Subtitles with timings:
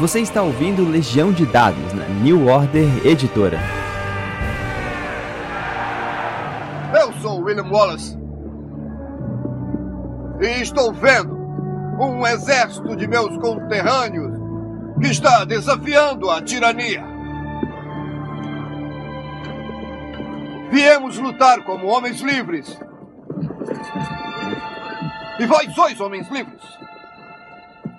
[0.00, 3.60] Você está ouvindo Legião de Dados na New Order Editora.
[7.00, 8.18] Eu sou William Wallace.
[10.40, 11.32] E estou vendo
[12.00, 14.36] um exército de meus conterrâneos
[15.00, 17.04] que está desafiando a tirania.
[20.72, 22.76] Viemos lutar como homens livres.
[25.38, 26.83] E vós sois homens livres.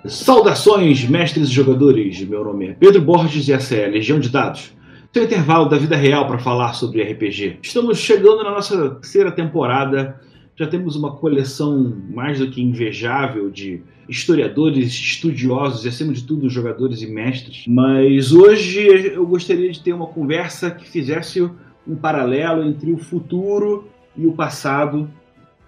[0.08, 2.20] Saudações, mestres e jogadores.
[2.22, 4.72] Meu nome é Pedro Borges e essa é a Legião de Dados.
[5.12, 7.58] Seu intervalo da vida real para falar sobre RPG.
[7.62, 10.20] Estamos chegando na nossa terceira temporada.
[10.54, 16.48] Já temos uma coleção mais do que invejável de historiadores, estudiosos e, acima de tudo,
[16.48, 17.64] jogadores e mestres.
[17.66, 21.42] Mas hoje eu gostaria de ter uma conversa que fizesse
[21.86, 25.10] um paralelo entre o futuro e o passado.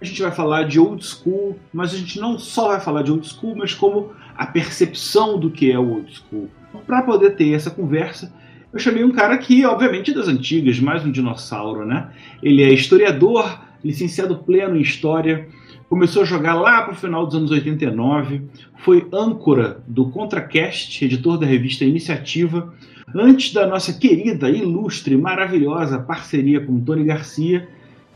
[0.01, 3.11] A gente vai falar de old school, mas a gente não só vai falar de
[3.11, 6.49] old school, mas como a percepção do que é o old school.
[6.87, 8.33] Para poder ter essa conversa,
[8.71, 12.09] eu chamei um cara que, obviamente, é das antigas, mais um dinossauro, né?
[12.41, 15.45] Ele é historiador, licenciado pleno em História,
[15.89, 18.43] começou a jogar lá para o final dos anos 89,
[18.77, 22.73] foi âncora do ContraCast, editor da revista Iniciativa,
[23.13, 27.67] antes da nossa querida, ilustre, maravilhosa parceria com Tony Garcia,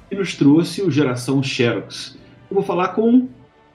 [0.09, 2.17] que nos trouxe o Geração Xerox.
[2.49, 3.27] Eu vou falar com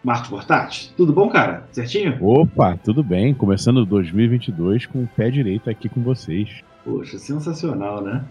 [0.03, 0.93] Marcos Bortati.
[0.97, 1.67] Tudo bom, cara?
[1.73, 2.17] Certinho?
[2.21, 3.35] Opa, tudo bem.
[3.35, 6.49] Começando 2022 com o pé direito aqui com vocês.
[6.85, 8.25] Poxa, sensacional, né?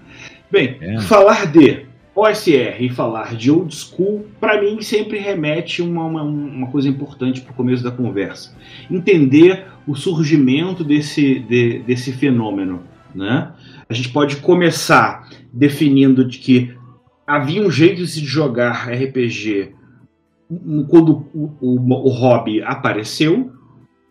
[0.52, 1.00] Bem, é.
[1.02, 6.68] falar de OSR e falar de old school, para mim sempre remete uma, uma, uma
[6.68, 8.56] coisa importante para o começo da conversa.
[8.90, 12.82] Entender o surgimento desse, de, desse fenômeno.
[13.14, 13.52] Né?
[13.88, 16.76] A gente pode começar definindo de que
[17.26, 19.77] havia um jeito de se jogar RPG
[20.88, 23.52] quando o, o, o hobby apareceu,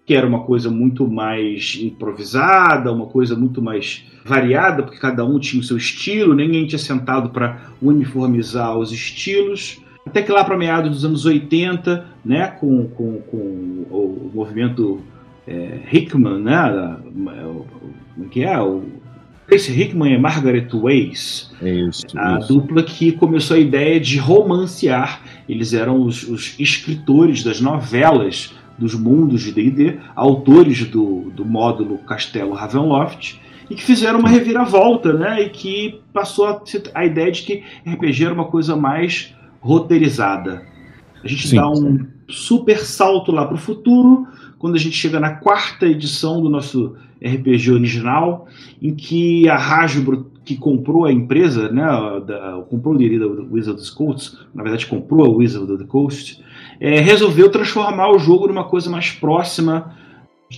[0.04, 5.38] que era uma coisa muito mais improvisada, uma coisa muito mais variada, porque cada um
[5.38, 9.80] tinha o seu estilo, ninguém tinha sentado para uniformizar os estilos.
[10.06, 15.00] Até que lá para meados dos anos 80, né, com, com, com o movimento
[15.46, 18.60] é, Hickman, né, como é que é?
[18.60, 18.84] O
[19.46, 22.48] Tracy Hickman e Margaret Weiss, é isso, a isso.
[22.48, 25.22] dupla que começou a ideia de romancear.
[25.48, 31.98] Eles eram os, os escritores das novelas dos mundos de D&D, autores do, do módulo
[31.98, 33.40] Castelo Ravenloft,
[33.70, 35.42] e que fizeram uma reviravolta, né?
[35.42, 36.62] E que passou a,
[36.94, 40.64] a ideia de que RPG era uma coisa mais roteirizada.
[41.24, 42.06] A gente Sim, dá um sim.
[42.28, 44.26] super salto lá para o futuro,
[44.58, 48.46] quando a gente chega na quarta edição do nosso RPG original,
[48.80, 51.84] em que a Hasbro, que comprou a empresa, né,
[52.24, 55.82] da, comprou o direito da Wizard of the Coast, na verdade comprou a Wizard of
[55.82, 56.40] the Coast,
[56.78, 59.92] é, resolveu transformar o jogo numa coisa mais próxima,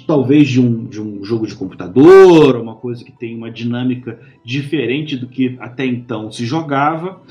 [0.06, 5.16] talvez de um, de um jogo de computador, uma coisa que tem uma dinâmica diferente
[5.16, 7.22] do que até então se jogava.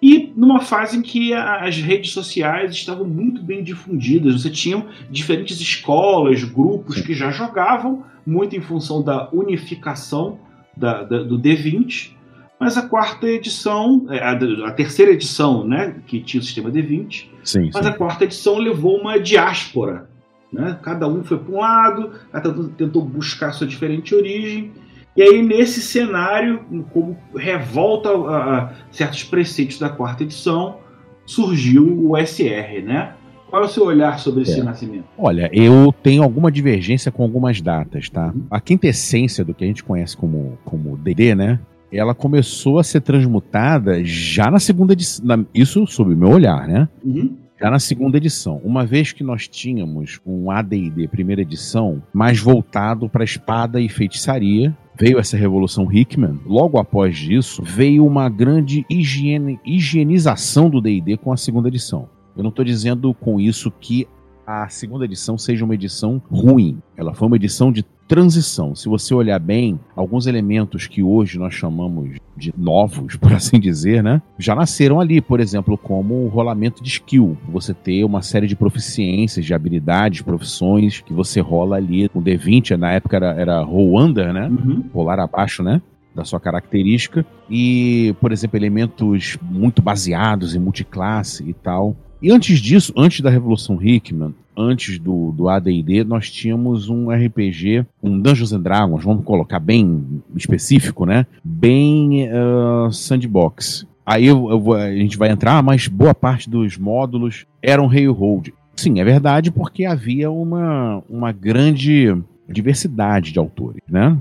[0.00, 4.86] E numa fase em que a- as redes sociais estavam muito bem difundidas, você tinha
[5.10, 10.38] diferentes escolas, grupos que já jogavam, muito em função da unificação
[10.76, 12.14] da- da- do D20.
[12.58, 14.32] Mas a quarta edição, é, a,
[14.66, 17.90] a terceira edição, né, que tinha o sistema D20, Sim, mas sim.
[17.90, 20.08] a quarta edição levou uma diáspora.
[20.52, 20.78] Né?
[20.82, 24.72] Cada um foi para um lado, cada um tentou buscar sua diferente origem.
[25.14, 30.78] E aí, nesse cenário, como revolta a, a certos preceitos da quarta edição,
[31.26, 32.82] surgiu o SR.
[32.82, 33.12] Né?
[33.48, 34.62] Qual é o seu olhar sobre esse É.
[34.62, 35.04] nascimento?
[35.16, 38.34] Olha, eu tenho alguma divergência com algumas datas, tá?
[38.50, 41.60] A quintessência do que a gente conhece como como DD, né?
[41.92, 45.24] Ela começou a ser transmutada já na segunda edição.
[45.24, 46.88] na- Isso sob o meu olhar, né?
[47.04, 47.36] Uhum.
[47.58, 48.60] Já na segunda edição.
[48.64, 54.76] Uma vez que nós tínhamos um AD&D primeira edição mais voltado para espada e feitiçaria,
[54.98, 56.38] veio essa revolução Hickman.
[56.44, 62.08] Logo após disso, veio uma grande higiene- higienização do D&D com a segunda edição.
[62.36, 64.06] Eu não estou dizendo com isso que
[64.46, 66.78] a segunda edição seja uma edição ruim.
[66.96, 68.74] Ela foi uma edição de transição.
[68.74, 74.02] Se você olhar bem, alguns elementos que hoje nós chamamos de novos, por assim dizer,
[74.02, 74.22] né?
[74.38, 77.36] Já nasceram ali, por exemplo, como o rolamento de skill.
[77.48, 82.08] Você ter uma série de proficiências, de habilidades, profissões que você rola ali.
[82.14, 84.48] O D20, na época era, era roll under, né?
[84.48, 84.84] Uhum.
[84.94, 85.82] rolar abaixo, né?
[86.14, 87.26] Da sua característica.
[87.50, 91.96] E, por exemplo, elementos muito baseados em multiclasse e tal.
[92.20, 97.84] E antes disso, antes da Revolução Hickman, antes do, do AD&D, nós tínhamos um RPG,
[98.02, 101.26] um Dungeons and Dragons, vamos colocar bem específico, né?
[101.44, 103.86] Bem ah, sandbox.
[104.04, 108.54] Aí eu- eu a gente vai entrar, mas boa parte dos módulos eram Railroad.
[108.74, 112.14] Sim, é verdade, porque havia uma, uma grande
[112.48, 114.16] diversidade de autores, né?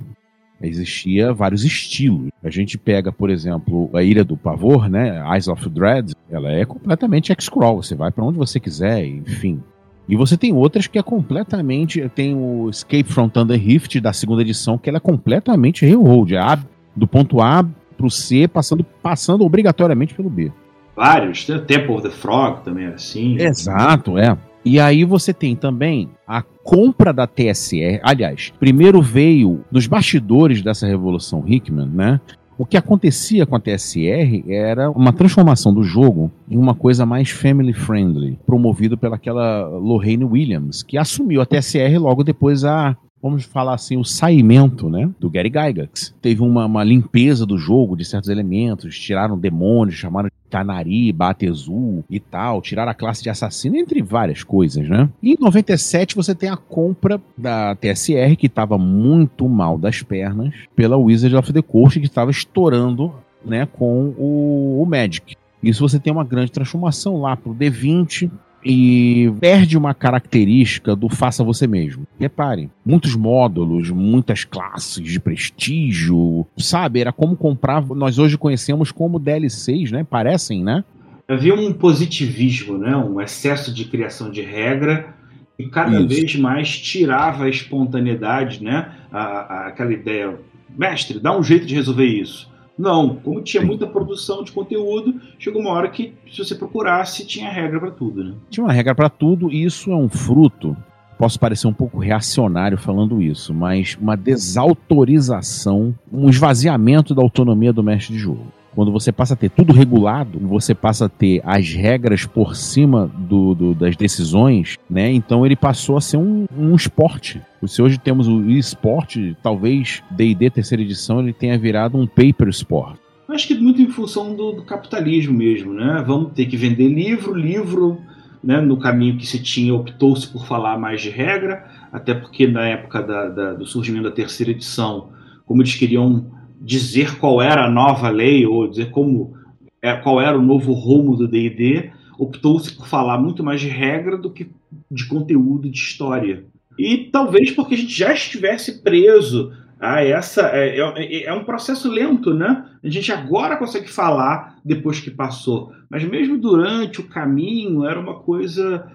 [0.62, 2.30] Existia vários estilos.
[2.44, 5.24] A gente pega, por exemplo, a Ilha do Pavor, né?
[5.34, 7.84] Eyes of Dread, ela é completamente X-Crawl.
[7.84, 9.62] Você vai para onde você quiser, enfim.
[10.07, 12.07] E você tem outras que é completamente.
[12.16, 16.36] Tem o Escape from Thunder Rift da segunda edição, que ela é completamente railroad.
[16.36, 16.60] É
[16.96, 17.68] do ponto A
[17.98, 20.51] pro C, passando, passando obrigatoriamente pelo B.
[20.96, 23.38] Vários, tem o Temple of the Frog também era assim.
[23.38, 24.38] Exato, é.
[24.66, 28.00] E aí você tem também a compra da TSR.
[28.02, 32.20] Aliás, primeiro veio nos bastidores dessa revolução Hickman, né?
[32.58, 37.30] O que acontecia com a TSR era uma transformação do jogo em uma coisa mais
[37.30, 43.74] family friendly, promovido pelaquela Lorraine Williams, que assumiu a TSR logo depois a vamos falar
[43.74, 46.14] assim, o saimento, né, do Gary Gygax.
[46.22, 52.20] Teve uma, uma, limpeza do jogo de certos elementos, tiraram demônios, chamaram Canari, Batezu e
[52.20, 55.10] tal, tiraram a classe de assassino, entre várias coisas, né?
[55.22, 60.54] E em 97 você tem a compra da TSR, que estava muito mal das pernas,
[60.76, 63.14] pela Wizard of the Coast, que estava estourando,
[63.44, 65.36] né, com o, o Magic.
[65.62, 68.30] Isso você tem uma grande transformação lá pro D20,
[68.66, 72.08] e perde uma característica do faça você mesmo.
[72.20, 77.00] Repare, muitos módulos, muitas classes de prestígio, sabe?
[77.00, 80.04] Era como comprar, nós hoje conhecemos como DLCs, né?
[80.04, 80.84] Parecem, né?
[81.28, 82.98] Havia um positivismo, né?
[82.98, 85.14] Um excesso de criação de regra
[85.60, 86.08] e cada Isso.
[86.08, 88.92] vez mais tirava a espontaneidade, né?
[89.12, 90.40] A, a, aquela ideia,
[90.76, 92.50] mestre, dá um jeito de resolver isso.
[92.77, 97.50] Não, como tinha muita produção de conteúdo, chegou uma hora que, se você procurasse, tinha
[97.50, 98.33] regra para tudo, né?
[98.50, 100.75] Tinha uma regra para tudo, e isso é um fruto.
[101.18, 107.81] Posso parecer um pouco reacionário falando isso, mas uma desautorização, um esvaziamento da autonomia do
[107.81, 108.45] mestre de jogo.
[108.75, 113.10] Quando você passa a ter tudo regulado, você passa a ter as regras por cima
[113.18, 115.10] do, do das decisões, né?
[115.12, 117.42] Então ele passou a ser um, um esporte.
[117.66, 122.98] Se hoje temos o esporte, talvez D&D terceira edição ele tenha virado um paper sport.
[123.30, 126.04] Acho que muito em função do, do capitalismo mesmo, né?
[126.06, 128.00] Vamos ter que vender livro, livro,
[128.44, 132.68] né, no caminho que se tinha, optou-se por falar mais de regra, até porque na
[132.68, 135.10] época da, da, do surgimento da terceira edição,
[135.45, 136.27] como eles queriam
[136.66, 139.38] dizer qual era a nova lei ou dizer como
[139.80, 144.18] é, qual era o novo rumo do D&D, optou-se por falar muito mais de regra
[144.18, 144.50] do que
[144.90, 146.44] de conteúdo de história.
[146.78, 150.50] E talvez porque a gente já estivesse preso a essa.
[150.54, 152.66] É, é, é, um processo lento, né?
[152.84, 155.72] A gente agora consegue falar depois que passou.
[155.88, 158.92] Mas mesmo durante o caminho era uma coisa,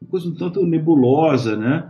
[0.00, 1.88] uma coisa um tanto nebulosa, né?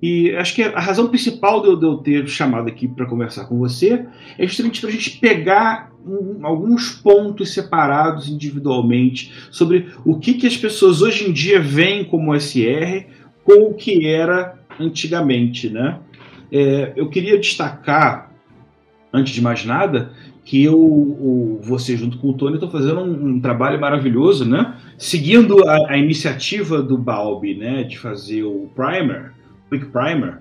[0.00, 4.06] E acho que a razão principal de eu, ter chamado aqui para conversar com você
[4.38, 10.46] é justamente para a gente pegar um, alguns pontos separados individualmente sobre o que, que
[10.46, 13.06] as pessoas hoje em dia veem como SR
[13.42, 15.98] com o que era antigamente, né?
[16.50, 18.32] É, eu queria destacar,
[19.12, 20.12] antes de mais nada,
[20.44, 24.76] que eu, o, você junto com o Tony estão fazendo um, um, trabalho maravilhoso, né?
[24.96, 29.32] Seguindo a, a iniciativa do Balbi, né, de fazer o Primer,
[29.70, 30.40] Quick Primer,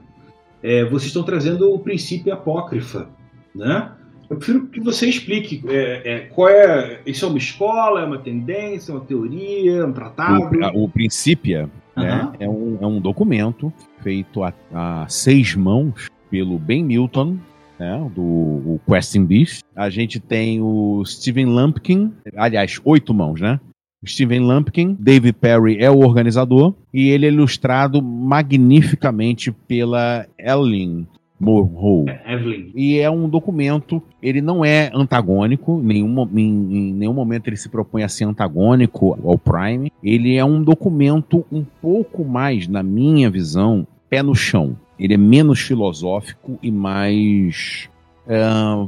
[0.63, 3.09] é, vocês estão trazendo o princípio apócrifa,
[3.53, 3.91] né?
[4.29, 6.99] Eu prefiro que você explique é, é, qual é.
[7.05, 10.49] Isso é uma escola, é uma tendência, é uma teoria, um tratado?
[10.73, 13.71] O, o princípio né, é, um, é um documento
[14.01, 17.37] feito a, a seis mãos pelo Ben Milton,
[17.79, 19.63] né, do Questing Beast.
[19.73, 23.59] A gente tem o Steven Lumpkin, aliás, oito mãos, né?
[24.05, 31.07] Steven Lumpkin, David Perry é o organizador e ele é ilustrado magnificamente pela Ellen
[31.39, 32.05] Morrow.
[32.07, 32.71] É, Evelyn.
[32.75, 37.69] E é um documento, ele não é antagônico, nenhum, em, em nenhum momento ele se
[37.69, 39.91] propõe a ser antagônico ao Prime.
[40.03, 44.75] Ele é um documento um pouco mais, na minha visão, pé no chão.
[44.99, 47.87] Ele é menos filosófico e mais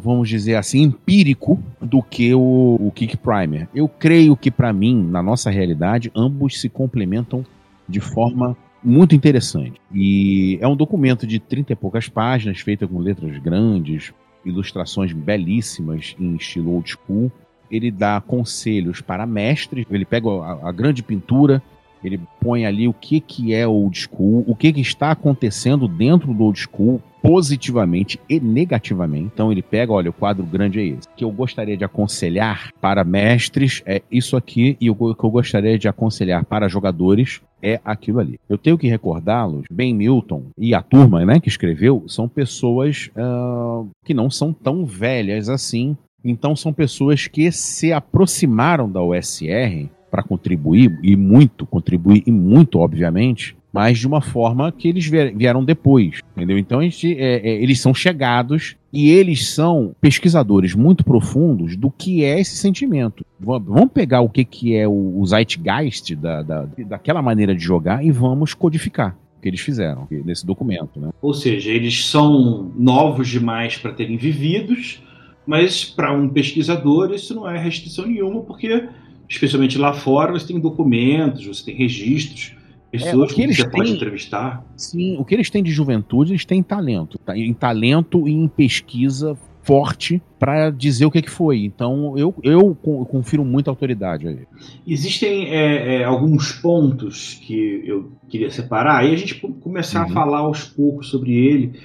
[0.01, 3.69] Vamos dizer assim, empírico do que o, o Kick Primer.
[3.73, 7.45] Eu creio que, para mim, na nossa realidade, ambos se complementam
[7.87, 9.79] de forma muito interessante.
[9.93, 14.13] E é um documento de 30 e poucas páginas, feito com letras grandes,
[14.45, 17.31] ilustrações belíssimas em estilo old school.
[17.69, 21.61] Ele dá conselhos para mestres, ele pega a, a grande pintura,
[22.03, 26.33] ele põe ali o que, que é old school, o que, que está acontecendo dentro
[26.33, 29.29] do old school, positivamente e negativamente.
[29.33, 31.07] Então ele pega, olha, o quadro grande é esse.
[31.15, 35.77] Que eu gostaria de aconselhar para mestres é isso aqui e o que eu gostaria
[35.77, 38.39] de aconselhar para jogadores é aquilo ali.
[38.47, 43.89] Eu tenho que recordá-los, Ben Milton e a turma né, que escreveu são pessoas uh,
[44.05, 45.97] que não são tão velhas assim.
[46.23, 52.79] Então são pessoas que se aproximaram da USR para contribuir, e muito, contribuir e muito,
[52.79, 56.57] obviamente, mas de uma forma que eles vieram depois, entendeu?
[56.57, 62.23] Então gente, é, é, eles são chegados e eles são pesquisadores muito profundos do que
[62.23, 63.23] é esse sentimento.
[63.39, 68.11] Vamos pegar o que, que é o, zeitgeist da, da, daquela maneira de jogar e
[68.11, 70.99] vamos codificar o que eles fizeram nesse documento.
[70.99, 71.09] Né?
[71.21, 75.03] Ou seja, eles são novos demais para terem vividos,
[75.45, 78.89] mas para um pesquisador isso não é restrição nenhuma, porque,
[79.29, 82.58] especialmente lá fora, você tem documentos, você tem registros
[82.91, 84.65] Pessoas é, que, que você têm, pode entrevistar.
[84.75, 87.19] Sim, o que eles têm de juventude, eles têm talento.
[87.19, 87.37] Tá?
[87.37, 91.59] Em talento e em pesquisa forte para dizer o que, que foi.
[91.59, 94.39] Então eu, eu confiro muita autoridade aí.
[94.87, 100.11] Existem é, é, alguns pontos que eu queria separar e a gente começar uhum.
[100.11, 101.79] a falar aos poucos sobre ele.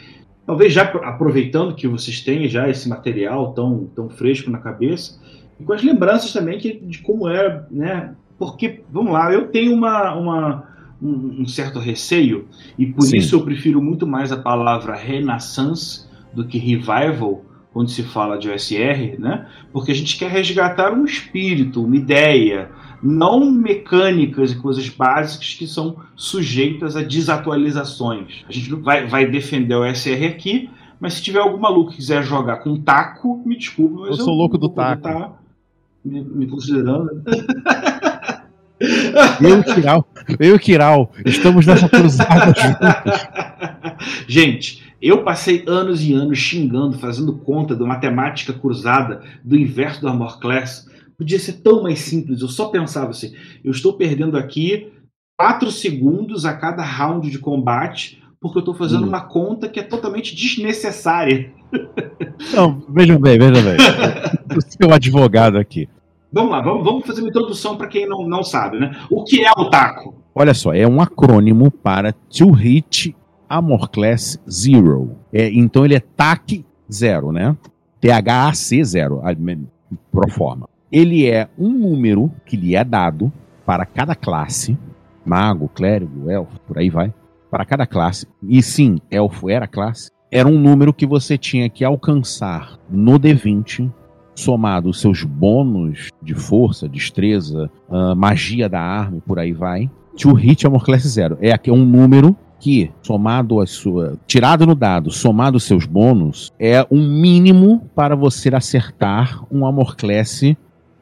[0.46, 5.20] Talvez já aproveitando que vocês têm já esse material tão, tão fresco na cabeça
[5.60, 8.14] e com as lembranças também que, de como era, né?
[8.38, 10.73] Porque, vamos lá, eu tenho uma, uma
[11.04, 13.18] um, um certo receio, e por Sim.
[13.18, 18.48] isso eu prefiro muito mais a palavra renaissance do que revival, quando se fala de
[18.48, 19.46] OSR, né?
[19.72, 22.70] Porque a gente quer resgatar um espírito, uma ideia,
[23.02, 28.44] não mecânicas e coisas básicas que são sujeitas a desatualizações.
[28.48, 30.70] A gente vai, vai defender o OSR aqui,
[31.00, 34.24] mas se tiver algum maluco que quiser jogar com taco, me desculpe, mas eu, eu
[34.24, 35.02] sou louco do taco.
[35.02, 35.32] Tá
[36.04, 37.10] me, me considerando.
[39.40, 44.24] Eu e Kiral, eu e Kiral, estamos nessa cruzada juntos.
[44.26, 50.08] Gente, eu passei anos e anos xingando, fazendo conta da matemática cruzada, do inverso do
[50.08, 50.88] Armor Class.
[51.16, 54.90] Podia ser tão mais simples, eu só pensava assim, eu estou perdendo aqui
[55.38, 59.08] 4 segundos a cada round de combate, porque eu estou fazendo hum.
[59.08, 61.52] uma conta que é totalmente desnecessária.
[62.52, 63.76] Não, vejam bem, vejam bem.
[64.56, 65.88] O seu advogado aqui.
[66.34, 68.90] Vamos lá, vamos, vamos fazer uma introdução para quem não, não sabe, né?
[69.08, 70.16] O que é o TACO?
[70.34, 73.14] Olha só, é um acrônimo para To Hit
[73.48, 75.12] Armor Class Zero.
[75.32, 77.56] É, então ele é TAC zero, né?
[78.00, 79.22] T-H-A-C zero,
[80.10, 80.68] pro forma.
[80.90, 83.32] Ele é um número que lhe é dado
[83.64, 84.76] para cada classe,
[85.24, 87.14] mago, clérigo, elfo, por aí vai,
[87.48, 88.26] para cada classe.
[88.42, 90.10] E sim, elfo era classe.
[90.32, 93.88] Era um número que você tinha que alcançar no D20
[94.34, 99.90] somado os seus bônus de força, destreza, uh, magia da arma e por aí vai,
[100.16, 101.38] to hit Armor Class Zero.
[101.40, 104.16] É aqui um número que, somado a sua.
[104.26, 109.96] tirado no dado, somado os seus bônus, é um mínimo para você acertar um Armor
[109.96, 110.42] Class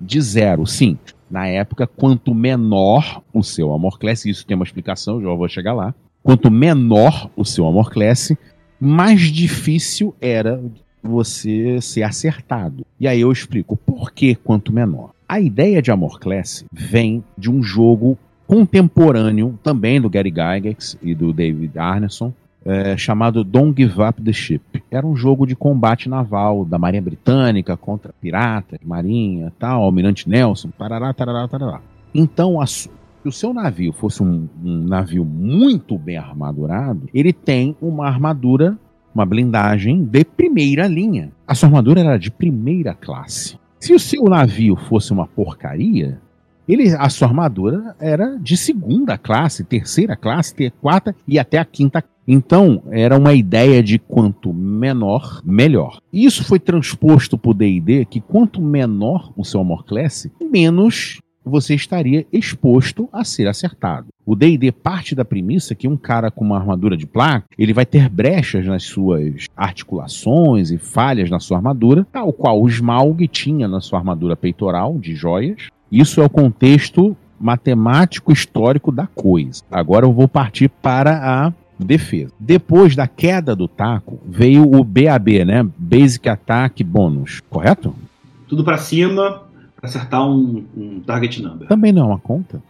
[0.01, 0.67] de zero.
[0.67, 0.99] Sim,
[1.31, 5.73] na época, quanto menor o seu Armor Class, isso tem uma explicação, já vou chegar
[5.73, 5.95] lá.
[6.23, 8.33] Quanto menor o seu Armor Class,
[8.79, 10.63] mais difícil era
[11.03, 12.87] você ser acertado.
[12.99, 15.11] E aí eu explico por que quanto menor.
[15.29, 21.15] A ideia de Amor Class vem de um jogo contemporâneo também do Gary Gygax e
[21.15, 22.33] do David Arneson,
[22.65, 24.61] é, chamado Don't Give Up the Ship.
[24.91, 30.69] Era um jogo de combate naval da Marinha Britânica contra piratas, marinha, tal, Almirante Nelson,
[30.79, 31.81] tarará, tarará, tarará.
[32.15, 32.91] Então, a, se
[33.25, 38.77] o seu navio fosse um, um, navio muito bem armadurado, ele tem uma armadura
[39.15, 41.31] uma blindagem de primeira linha.
[41.47, 43.59] A sua armadura era de primeira classe.
[43.79, 46.21] Se o seu navio fosse uma porcaria,
[46.69, 52.05] ele, a sua armadura era de segunda classe, terceira classe, quarta e até a quinta.
[52.27, 55.99] Então, era uma ideia de quanto menor, melhor.
[56.13, 61.75] Isso foi transposto para o D&D, que quanto menor o seu armor class, menos você
[61.75, 64.07] estaria exposto a ser acertado.
[64.25, 67.85] O D&D parte da premissa que um cara com uma armadura de placa, ele vai
[67.85, 73.67] ter brechas nas suas articulações e falhas na sua armadura, tal qual o Smaug tinha
[73.67, 75.69] na sua armadura peitoral de joias.
[75.91, 79.63] Isso é o contexto matemático histórico da coisa.
[79.71, 82.33] Agora eu vou partir para a defesa.
[82.39, 85.69] Depois da queda do taco, veio o BAB, né?
[85.77, 87.95] Basic Attack Bonus, correto?
[88.47, 89.43] Tudo para cima,
[89.83, 91.69] acertar um, um target number.
[91.69, 92.63] Também não é uma conta.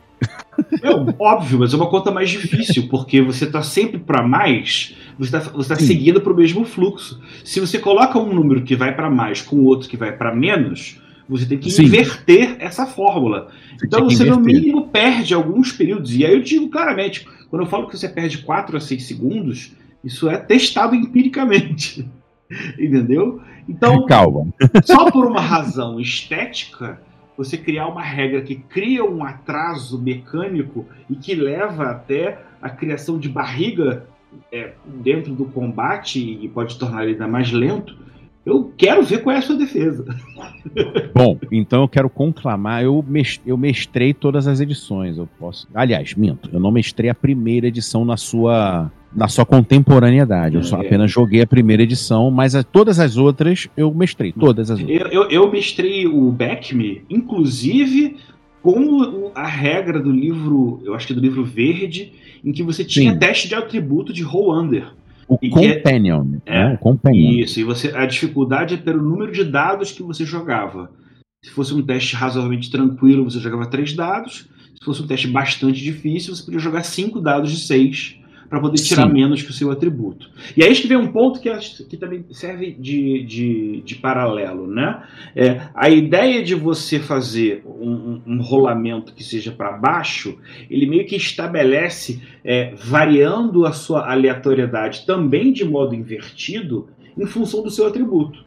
[0.82, 5.36] É óbvio, mas é uma conta mais difícil, porque você está sempre para mais, você
[5.36, 7.20] está você tá seguindo para o mesmo fluxo.
[7.44, 11.00] Se você coloca um número que vai para mais com outro que vai para menos,
[11.28, 11.84] você tem que Sim.
[11.84, 13.48] inverter essa fórmula.
[13.76, 16.14] Você então você, no mínimo, perde alguns períodos.
[16.14, 19.72] E aí eu digo claramente: quando eu falo que você perde 4 a 6 segundos,
[20.04, 22.08] isso é testado empiricamente.
[22.78, 23.40] Entendeu?
[23.68, 24.46] Então, Calma.
[24.84, 27.00] só por uma razão estética,
[27.36, 33.18] você criar uma regra que cria um atraso mecânico e que leva até a criação
[33.18, 34.06] de barriga
[34.52, 37.96] é, dentro do combate e pode tornar ele ainda mais lento,
[38.44, 40.04] Eu quero ver qual é a sua defesa.
[41.14, 42.82] Bom, então eu quero conclamar.
[42.82, 43.04] Eu,
[43.46, 45.16] eu mestrei todas as edições.
[45.16, 45.68] Eu posso.
[45.72, 46.50] Aliás, minto.
[46.52, 50.56] Eu não mestrei a primeira edição na sua na sua contemporaneidade.
[50.56, 50.86] Eu só é.
[50.86, 54.32] apenas joguei a primeira edição, mas a, todas as outras eu mestrei.
[54.32, 55.00] Todas as outras.
[55.00, 58.16] Eu, eu, eu mestrei o Backme, inclusive
[58.62, 62.12] com a regra do livro, eu acho que do livro verde,
[62.44, 63.18] em que você tinha Sim.
[63.18, 64.92] teste de atributo de roll under.
[65.28, 66.74] O e é companion, é, né?
[66.74, 67.32] o companion.
[67.40, 70.90] Isso, e você, a dificuldade é pelo número de dados que você jogava.
[71.44, 74.48] Se fosse um teste razoavelmente tranquilo, você jogava três dados.
[74.78, 78.16] Se fosse um teste bastante difícil, você podia jogar cinco dados de seis
[78.52, 79.14] para poder tirar Sim.
[79.14, 80.28] menos que o seu atributo.
[80.54, 81.50] E aí que vem um ponto que,
[81.88, 84.66] que também serve de, de, de paralelo.
[84.66, 85.02] Né?
[85.34, 90.36] É, a ideia de você fazer um, um rolamento que seja para baixo,
[90.68, 97.62] ele meio que estabelece, é, variando a sua aleatoriedade também de modo invertido, em função
[97.62, 98.44] do seu atributo.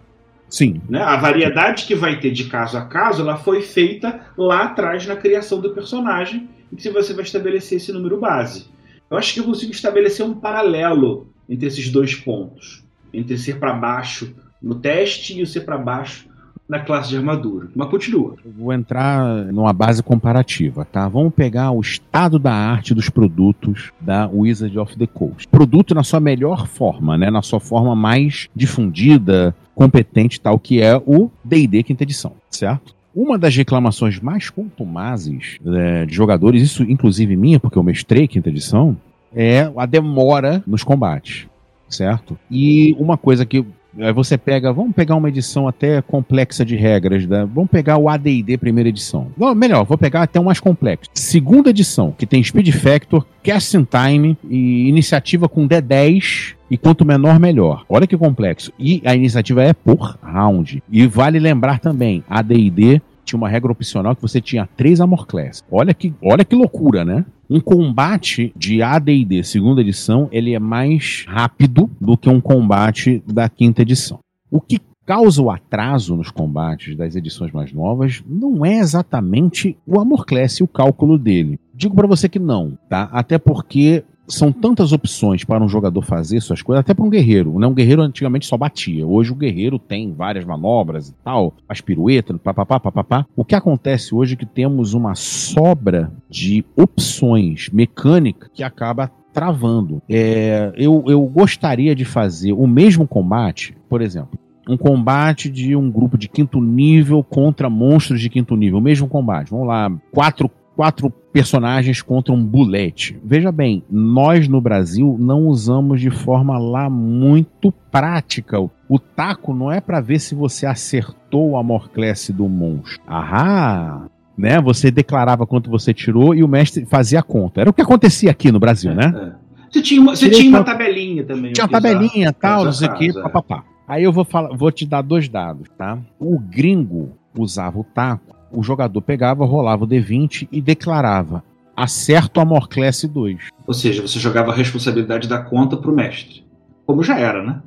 [0.48, 0.84] Sim.
[0.88, 1.02] Né?
[1.02, 5.16] A variedade que vai ter de caso a caso, ela foi feita lá atrás na
[5.16, 8.75] criação do personagem, e que você vai estabelecer esse número base.
[9.10, 12.84] Eu acho que eu consigo estabelecer um paralelo entre esses dois pontos,
[13.14, 16.28] entre ser para baixo no teste e o ser para baixo
[16.68, 17.70] na classe de armadura.
[17.76, 18.36] Mas continua.
[18.44, 21.08] Eu vou entrar numa base comparativa, tá?
[21.08, 25.48] Vamos pegar o estado da arte dos produtos da Wizard of the Coast.
[25.48, 27.30] Produto na sua melhor forma, né?
[27.30, 32.96] Na sua forma mais difundida, competente, tal, que é o D&D quinta edição, certo?
[33.16, 38.50] Uma das reclamações mais contumazes é, de jogadores, isso inclusive minha, porque eu mestrei quinta
[38.50, 38.98] edição,
[39.34, 41.48] é a demora nos combates,
[41.88, 42.38] certo?
[42.52, 43.66] E uma coisa que
[44.00, 47.48] Aí você pega, vamos pegar uma edição até complexa de regras, né?
[47.52, 49.28] vamos pegar o AD&D primeira edição.
[49.38, 51.10] Não, melhor, vou pegar até um mais complexo.
[51.14, 57.40] Segunda edição, que tem Speed Factor, Casting Time e iniciativa com D10 e quanto menor,
[57.40, 57.86] melhor.
[57.88, 58.72] Olha que complexo.
[58.80, 60.82] E a iniciativa é por round.
[60.92, 65.64] E vale lembrar também, AD&D tinha uma regra opcional que você tinha três Armor Class.
[65.70, 67.26] Olha que, olha que loucura, né?
[67.50, 73.50] Um combate de AD&D segunda edição, ele é mais rápido do que um combate da
[73.50, 74.20] quinta edição.
[74.50, 80.00] O que causa o atraso nos combates das edições mais novas não é exatamente o
[80.00, 81.60] Armor Class e o cálculo dele.
[81.74, 83.10] Digo para você que não, tá?
[83.12, 87.58] Até porque são tantas opções para um jogador fazer suas coisas, até para um guerreiro.
[87.60, 87.68] Né?
[87.68, 89.06] Um guerreiro antigamente só batia.
[89.06, 93.26] Hoje o guerreiro tem várias manobras e tal, as piruetas, papapá, papapá.
[93.36, 100.02] O que acontece hoje é que temos uma sobra de opções mecânicas que acaba travando.
[100.10, 105.92] É, eu, eu gostaria de fazer o mesmo combate, por exemplo, um combate de um
[105.92, 108.80] grupo de quinto nível contra monstros de quinto nível.
[108.80, 109.52] O mesmo combate.
[109.52, 113.18] Vamos lá, quatro quatro personagens contra um bulete.
[113.24, 118.60] Veja bem, nós no Brasil não usamos de forma lá muito prática.
[118.60, 123.02] O taco não é para ver se você acertou a morclesse do monstro.
[123.08, 124.08] Ahá!
[124.38, 124.60] Né?
[124.62, 127.62] Você declarava quanto você tirou e o mestre fazia a conta.
[127.62, 129.14] Era o que acontecia aqui no Brasil, né?
[129.42, 129.46] É.
[129.72, 131.54] Você tinha uma, você tinha uma tabelinha também.
[131.54, 133.64] Tinha uma tabelinha, tal, não sei o que, papapá.
[133.88, 135.98] Aí eu vou, falar, vou te dar dois dados, tá?
[136.20, 141.44] O gringo usava o taco o jogador pegava, rolava o D20 e declarava
[141.76, 143.50] acerto a Morclass 2.
[143.68, 146.46] Ou seja, você jogava a responsabilidade da conta pro mestre.
[146.86, 147.62] Como já era, né?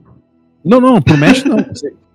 [0.64, 1.58] Não, não, pro mestre não.
[1.58, 1.94] Você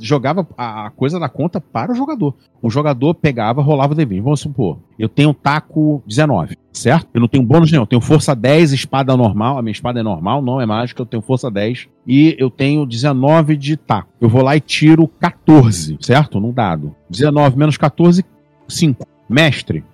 [0.00, 2.34] jogava a coisa da conta para o jogador.
[2.62, 4.22] O jogador pegava, rolava o D20.
[4.22, 7.08] Vamos supor, eu tenho taco 19, certo?
[7.14, 7.82] Eu não tenho bônus nenhum.
[7.82, 9.58] Eu tenho força 10, espada normal.
[9.58, 11.02] A minha espada é normal, não é mágica.
[11.02, 11.88] Eu tenho força 10.
[12.06, 14.08] E eu tenho 19 de taco.
[14.20, 16.40] Eu vou lá e tiro 14, certo?
[16.40, 16.94] Num dado.
[17.10, 18.24] 19 menos 14,
[18.68, 19.06] 5.
[19.28, 19.84] Mestre,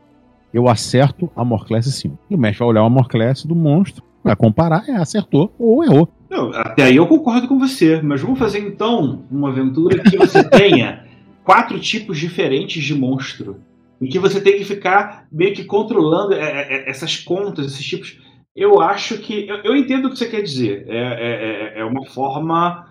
[0.52, 2.18] eu acerto a Morclass 5.
[2.30, 6.08] E o mestre vai olhar o Morclass do monstro, vai comparar, é, acertou ou errou.
[6.54, 11.04] Até aí eu concordo com você, mas vamos fazer então uma aventura que você tenha
[11.44, 13.60] quatro tipos diferentes de monstro.
[14.00, 17.84] Em que você tem que ficar meio que controlando é, é, é, essas contas, esses
[17.84, 18.18] tipos.
[18.54, 19.46] Eu acho que.
[19.48, 20.84] Eu, eu entendo o que você quer dizer.
[20.88, 22.88] É, é, é uma forma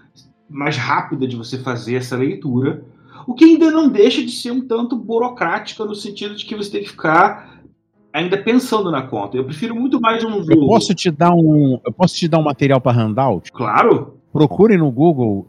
[0.50, 2.84] mais rápida de você fazer essa leitura.
[3.28, 6.72] O que ainda não deixa de ser um tanto burocrática no sentido de que você
[6.72, 7.61] tem que ficar
[8.14, 9.38] ainda pensando na conta.
[9.38, 10.52] Eu prefiro muito mais um jogo.
[10.54, 13.52] Eu posso te dar um, eu posso te dar um material para handout?
[13.52, 14.18] Claro.
[14.32, 15.48] Procure no Google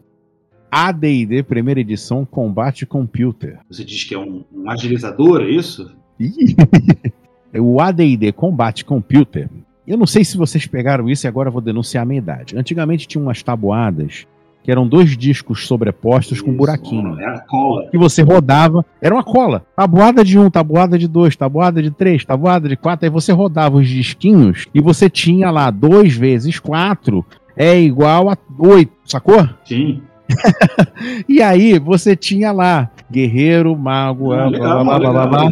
[0.71, 3.59] AD&D primeira edição Combate Computer.
[3.69, 5.91] Você diz que é um, um agilizador, é isso?
[7.55, 9.49] o AD&D Combate Computer.
[9.85, 12.57] Eu não sei se vocês pegaram isso e agora eu vou denunciar a minha idade.
[12.57, 14.25] Antigamente tinha umas tabuadas
[14.63, 17.19] que eram dois discos sobrepostos Isso, com buraquinho.
[17.19, 17.87] Era cola.
[17.91, 19.65] Que você rodava, era uma cola.
[19.75, 23.05] Tabuada de um, tabuada de dois, tabuada de três, tabuada de quatro.
[23.05, 28.37] Aí você rodava os disquinhos e você tinha lá dois vezes quatro é igual a
[28.57, 29.47] oito, sacou?
[29.65, 30.01] Sim.
[31.27, 35.51] e aí você tinha lá guerreiro, mago, Ah, blá, blá, blá, blá, blá,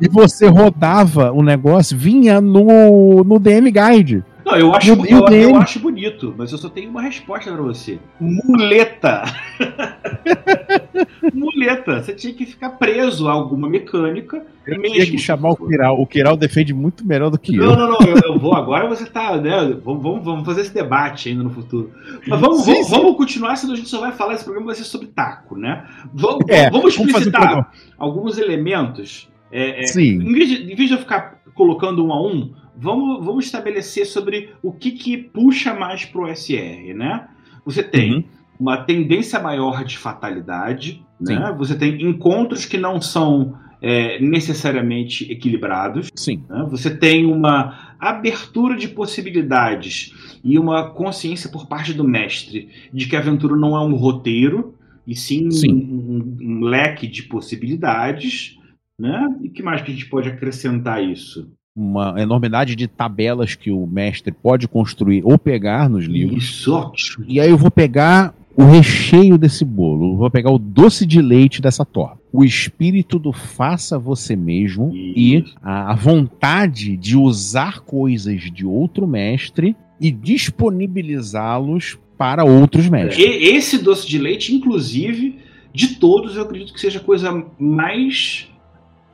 [0.00, 4.24] e você rodava o negócio, vinha no, no DM Guide.
[4.50, 7.52] Não, eu acho, E e eu, eu acho bonito, mas eu só tenho uma resposta
[7.52, 7.98] pra você.
[8.20, 9.22] Muleta.
[11.32, 12.02] Muleta.
[12.02, 14.44] Você tinha que ficar preso a alguma mecânica.
[14.66, 15.56] Eu mesmo tinha que chamar o.
[15.56, 16.00] Kiral.
[16.00, 17.76] O Kiral defende muito melhor do que Não, eu.
[17.76, 19.76] não, não, eu, eu vou agora, você tá, né?
[19.84, 21.90] Vamos, vamos, vamos fazer esse debate ainda no futuro.
[22.26, 22.92] Mas vamos, Sim, vamos, sim.
[22.92, 25.84] vamos continuar, senão a gente só vai falar, esse programa vai ser sobre taco, né?
[26.12, 27.68] Vamos, É, vamos vamos fazer explicitar programa.
[27.98, 29.28] alguns elementos.
[29.50, 30.20] é, é, Sim.
[30.22, 34.06] em, vez de, em vez de eu ficar colocando um a um, vamos, vamos estabelecer
[34.06, 37.28] sobre o que, que puxa mais pro SR, né?
[37.64, 38.24] Você tem Uhum.
[38.60, 41.54] uma tendência maior de fatalidade, né?
[41.58, 46.10] Você tem encontros que não são é, necessariamente equilibrados.
[46.16, 46.42] Sim.
[46.48, 46.66] né?
[46.70, 50.12] Você tem uma abertura de possibilidades
[50.42, 54.74] e uma consciência por parte do mestre de que a aventura não é um roteiro,
[55.06, 55.72] e sim, Sim.
[55.72, 55.76] Um,
[56.16, 58.56] um- um leque de possibilidades.
[59.00, 59.26] Né?
[59.42, 61.48] E que mais que a gente pode acrescentar isso?
[61.80, 66.42] Uma enormidade de tabelas que o mestre pode construir ou pegar nos livros.
[66.42, 67.24] Isso, ótimo.
[67.28, 71.22] E aí eu vou pegar o recheio desse bolo, eu vou pegar o doce de
[71.22, 72.18] leite dessa torta.
[72.32, 75.54] O espírito do faça você mesmo e Isso.
[75.62, 83.24] a, a vontade de usar coisas de outro mestre e disponibilizá-los para outros mestres.
[83.24, 85.38] E- esse doce de leite, inclusive,
[85.72, 88.47] de todos, eu acredito que seja a coisa mais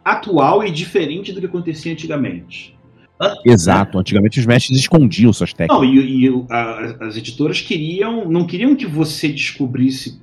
[0.05, 2.75] atual e diferente do que acontecia antigamente.
[3.45, 3.99] Exato.
[3.99, 5.77] Antigamente os mestres escondiam suas técnicas.
[5.79, 10.21] Não, e, e a- as editoras queriam, não queriam que você descobrisse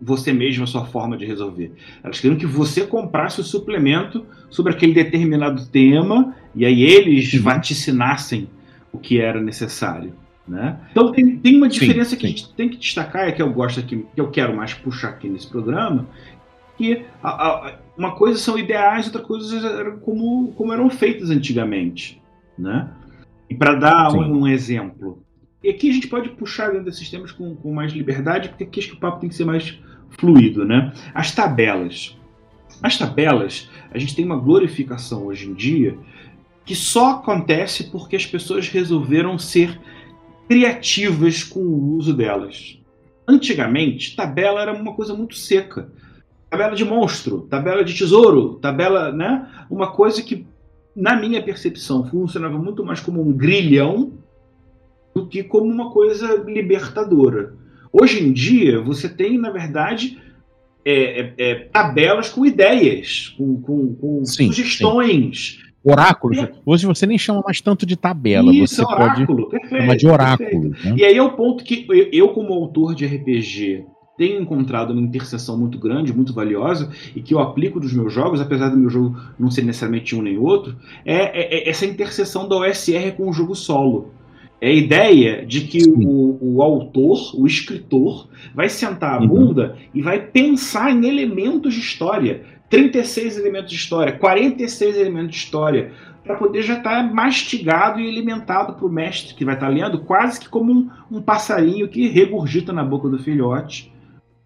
[0.00, 1.72] você mesmo a sua forma de resolver.
[2.02, 8.48] Elas queriam que você comprasse o suplemento sobre aquele determinado tema e aí eles vaticinassem
[8.92, 10.12] o que era necessário.
[10.46, 10.76] Né?
[10.92, 12.26] Então tem, tem uma Sim, diferença que sim.
[12.26, 15.08] a gente tem que destacar, é que eu gosto aqui, que eu quero mais puxar
[15.08, 16.06] aqui nesse programa,
[16.76, 22.20] que a- a- uma coisa são ideais, outra coisa eram como, como eram feitas antigamente.
[22.58, 22.88] Né?
[23.48, 25.22] E para dar um, um exemplo,
[25.62, 28.80] e aqui a gente pode puxar dentro desses temas com, com mais liberdade, porque aqui
[28.80, 29.78] acho que o papo tem que ser mais
[30.18, 30.64] fluido.
[30.64, 30.92] Né?
[31.14, 32.16] As tabelas.
[32.82, 35.96] As tabelas, a gente tem uma glorificação hoje em dia
[36.64, 39.80] que só acontece porque as pessoas resolveram ser
[40.48, 42.78] criativas com o uso delas.
[43.26, 45.90] Antigamente, tabela era uma coisa muito seca.
[46.50, 49.48] Tabela de monstro, tabela de tesouro, tabela, né?
[49.68, 50.46] Uma coisa que,
[50.94, 54.12] na minha percepção, funcionava muito mais como um grilhão
[55.14, 57.54] do que como uma coisa libertadora.
[57.92, 60.18] Hoje em dia, você tem, na verdade,
[60.84, 65.58] é, é, é, tabelas com ideias, com, com- com Sim, sugestões.
[65.82, 66.36] Oráculos.
[66.64, 69.48] Hoje você nem chama mais tanto de tabela, Isso, você é pode oráculo.
[69.48, 70.68] Perfeito, chamar de oráculo.
[70.70, 70.94] né?
[70.96, 73.84] E aí é o ponto que eu, eu, como autor de RPG,
[74.16, 78.40] tenho encontrado uma interseção muito grande, muito valiosa, e que eu aplico nos meus jogos,
[78.40, 80.74] apesar do meu jogo não ser necessariamente um nem outro,
[81.04, 84.10] é, é- é essa interseção da OSR com o jogo solo.
[84.58, 89.28] É a ideia de que o, o autor, o escritor, vai sentar a Uhum.
[89.28, 92.42] bunda e vai pensar em elementos de história.
[92.70, 95.92] 36 elementos de história, 46 elementos de história,
[96.24, 100.40] para poder já estar mastigado e alimentado para o mestre que vai estar lendo, quase
[100.40, 103.92] que como um, um passarinho que regurgita na boca do filhote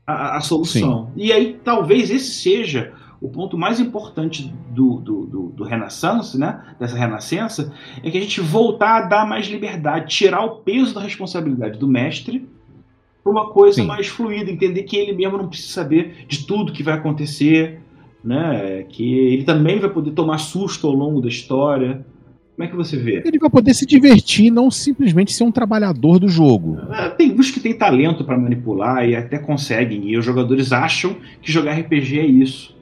[0.06, 1.10] a- a, solução.
[1.16, 6.64] E aí talvez esse seja o ponto mais importante do, do, do, do Renaissance, né?
[6.78, 11.00] dessa renascença, é que a gente voltar a dar mais liberdade, tirar o peso da
[11.02, 12.48] responsabilidade do mestre
[13.22, 13.86] para uma coisa Sim.
[13.86, 17.80] mais fluida, entender que ele mesmo não precisa saber de tudo que vai acontecer,
[18.24, 18.84] né?
[18.88, 22.04] que ele também vai poder tomar susto ao longo da história.
[22.60, 23.22] Como é que você vê?
[23.24, 26.76] Ele vai poder se divertir, não simplesmente ser um trabalhador do jogo.
[26.90, 31.16] Ah, Tem uns que têm talento para manipular e até conseguem, e os jogadores acham
[31.40, 32.76] que jogar RPG é isso.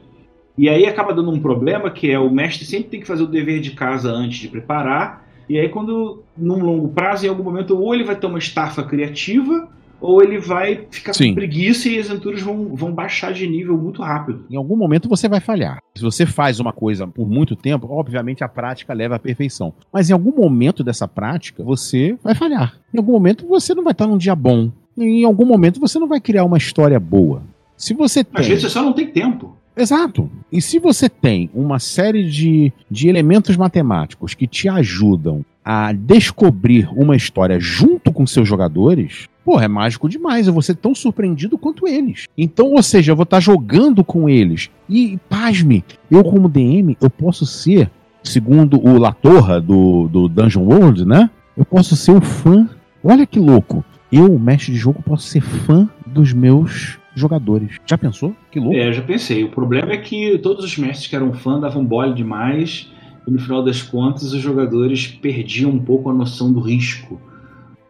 [0.56, 3.28] E aí acaba dando um problema que é o mestre sempre tem que fazer o
[3.28, 7.78] dever de casa antes de preparar, e aí quando, num longo prazo, em algum momento,
[7.78, 9.68] ou ele vai ter uma estafa criativa,
[10.00, 11.30] ou ele vai ficar Sim.
[11.30, 14.44] com preguiça e as aventuras vão, vão baixar de nível muito rápido.
[14.50, 15.78] Em algum momento você vai falhar.
[15.94, 19.72] Se você faz uma coisa por muito tempo, obviamente a prática leva à perfeição.
[19.92, 22.78] Mas em algum momento dessa prática, você vai falhar.
[22.92, 24.70] Em algum momento você não vai estar num dia bom.
[24.96, 27.42] Em algum momento você não vai criar uma história boa.
[27.76, 28.48] Se você Às tem.
[28.48, 29.56] vezes você só não tem tempo.
[29.76, 30.28] Exato.
[30.50, 36.88] E se você tem uma série de, de elementos matemáticos que te ajudam a descobrir
[36.96, 40.46] uma história junto com seus jogadores, pô, é mágico demais.
[40.46, 42.26] Eu vou ser tão surpreendido quanto eles.
[42.38, 44.70] Então, ou seja, eu vou estar jogando com eles.
[44.88, 47.90] E, pasme, eu como DM, eu posso ser,
[48.24, 51.28] segundo o Latorra do, do Dungeon World, né?
[51.54, 52.66] Eu posso ser o fã.
[53.04, 53.84] Olha que louco.
[54.10, 57.76] Eu, mestre de jogo, posso ser fã dos meus jogadores.
[57.84, 58.34] Já pensou?
[58.50, 58.74] Que louco.
[58.74, 59.44] É, já pensei.
[59.44, 62.88] O problema é que todos os mestres que eram fã davam mole demais
[63.28, 67.20] e no final das contas os jogadores perdiam um pouco a noção do risco.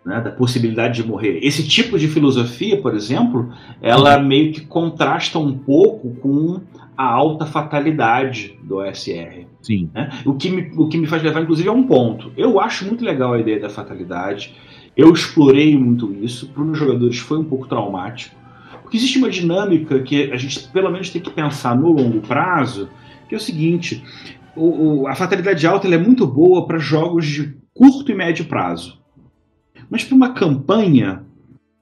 [0.05, 1.38] Né, da possibilidade de morrer.
[1.42, 4.27] Esse tipo de filosofia, por exemplo, ela uhum.
[4.27, 6.62] meio que contrasta um pouco com
[6.96, 9.44] a alta fatalidade do OSR.
[9.61, 9.90] Sim.
[9.92, 10.09] Né?
[10.24, 12.33] O, que me, o que me faz levar, inclusive, a um ponto.
[12.38, 14.55] Eu acho muito legal a ideia da fatalidade.
[14.96, 16.48] Eu explorei muito isso.
[16.48, 18.35] Para os jogadores foi um pouco traumático.
[18.81, 22.88] Porque existe uma dinâmica que a gente, pelo menos, tem que pensar no longo prazo,
[23.29, 24.03] que é o seguinte:
[24.59, 28.99] o, o, a fatalidade alta é muito boa para jogos de curto e médio prazo.
[29.90, 31.23] Mas para uma campanha,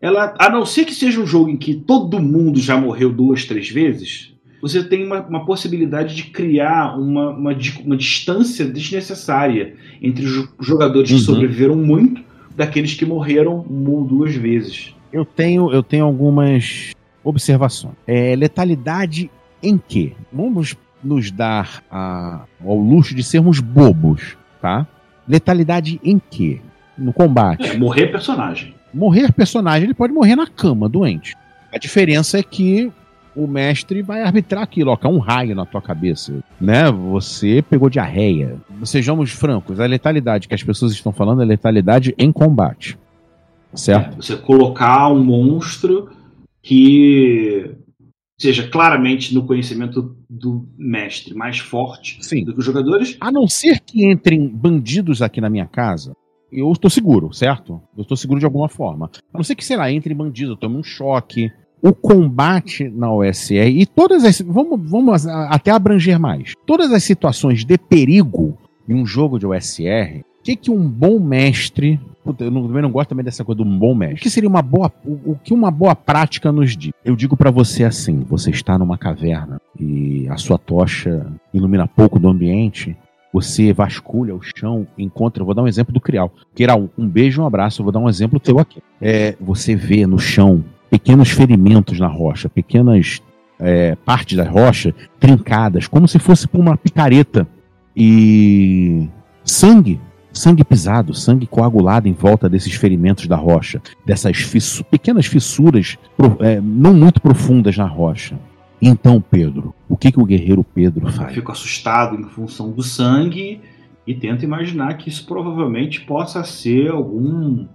[0.00, 3.44] ela, a não ser que seja um jogo em que todo mundo já morreu duas,
[3.44, 10.24] três vezes, você tem uma, uma possibilidade de criar uma, uma, uma, distância desnecessária entre
[10.24, 11.16] os jogadores uhum.
[11.18, 12.22] que sobreviveram muito
[12.54, 14.94] daqueles que morreram uma ou duas vezes.
[15.12, 17.94] Eu tenho, eu tenho algumas observações.
[18.06, 19.30] É, letalidade
[19.62, 20.12] em quê?
[20.32, 24.86] Vamos nos dar a, ao luxo de sermos bobos, tá?
[25.28, 26.60] Letalidade em quê?
[26.96, 27.70] no combate.
[27.70, 28.74] É, morrer personagem.
[28.92, 31.36] Morrer personagem, ele pode morrer na cama, doente.
[31.72, 32.90] A diferença é que
[33.34, 36.90] o mestre vai arbitrar aquilo, ó, que é um raio na tua cabeça, né?
[36.90, 38.56] Você pegou diarreia.
[38.84, 42.98] Sejamos francos, a letalidade que as pessoas estão falando é letalidade em combate.
[43.74, 44.14] Certo?
[44.14, 46.08] É, você colocar um monstro
[46.62, 47.72] que
[48.38, 52.44] seja claramente no conhecimento do mestre mais forte Sim.
[52.44, 53.16] do que os jogadores.
[53.20, 56.14] A não ser que entrem bandidos aqui na minha casa,
[56.52, 57.80] eu estou seguro, certo?
[57.96, 59.10] Eu estou seguro de alguma forma.
[59.32, 61.50] A não ser que, sei lá, entre bandido, tome um choque.
[61.82, 64.40] O combate na OSR e todas as.
[64.40, 66.54] Vamos, vamos até abranger mais.
[66.66, 72.00] Todas as situações de perigo em um jogo de OSR, que, que um bom mestre.
[72.24, 74.20] Puta, eu também não gosto também dessa coisa do um bom mestre.
[74.20, 74.92] O que seria uma boa.
[75.04, 76.92] O, o que uma boa prática nos diz?
[77.04, 82.18] Eu digo para você assim: você está numa caverna e a sua tocha ilumina pouco
[82.18, 82.96] do ambiente
[83.32, 85.44] você vasculha o chão, encontra.
[85.44, 86.32] Vou dar um exemplo do Crial.
[86.96, 87.82] Um, um beijo, um abraço.
[87.82, 88.80] Eu vou dar um exemplo teu aqui.
[88.98, 93.20] É, você vê no chão pequenos ferimentos na rocha, pequenas
[93.60, 97.46] é, partes da rocha trincadas, como se fosse por uma picareta.
[97.94, 99.06] E
[99.44, 100.00] sangue,
[100.36, 105.96] sangue pisado, sangue coagulado em volta desses ferimentos da rocha, dessas fissu pequenas fissuras
[106.40, 108.38] é, não muito profundas na rocha.
[108.80, 111.28] Então, Pedro, o que, que o guerreiro Pedro faz?
[111.28, 113.60] Eu fico assustado em função do sangue
[114.06, 117.66] e tento imaginar que isso provavelmente possa ser algum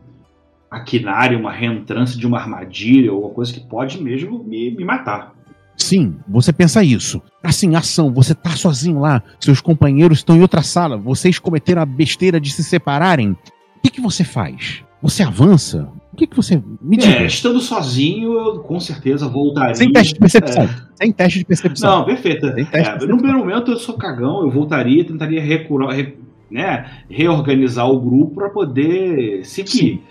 [0.72, 5.36] maquinário, uma reentrância de uma armadilha, ou uma coisa que pode mesmo me, me matar.
[5.78, 7.22] Sim, você pensa isso.
[7.44, 11.86] Assim, ação, você tá sozinho lá, seus companheiros estão em outra sala, vocês cometeram a
[11.86, 13.32] besteira de se separarem.
[13.32, 13.38] O
[13.84, 14.84] que, que você faz?
[15.02, 15.90] Você avança?
[16.14, 17.08] O que, que você me diz?
[17.08, 19.74] É, estando sozinho, eu com certeza voltaria.
[19.74, 20.64] Sem teste de percepção.
[20.64, 20.76] É.
[20.96, 22.00] Sem teste de percepção.
[22.00, 22.46] Não, perfeito.
[22.48, 26.16] É, no primeiro momento eu sou cagão, eu voltaria, tentaria recurar, re,
[26.52, 29.72] né, reorganizar o grupo para poder seguir.
[29.72, 30.02] Sim.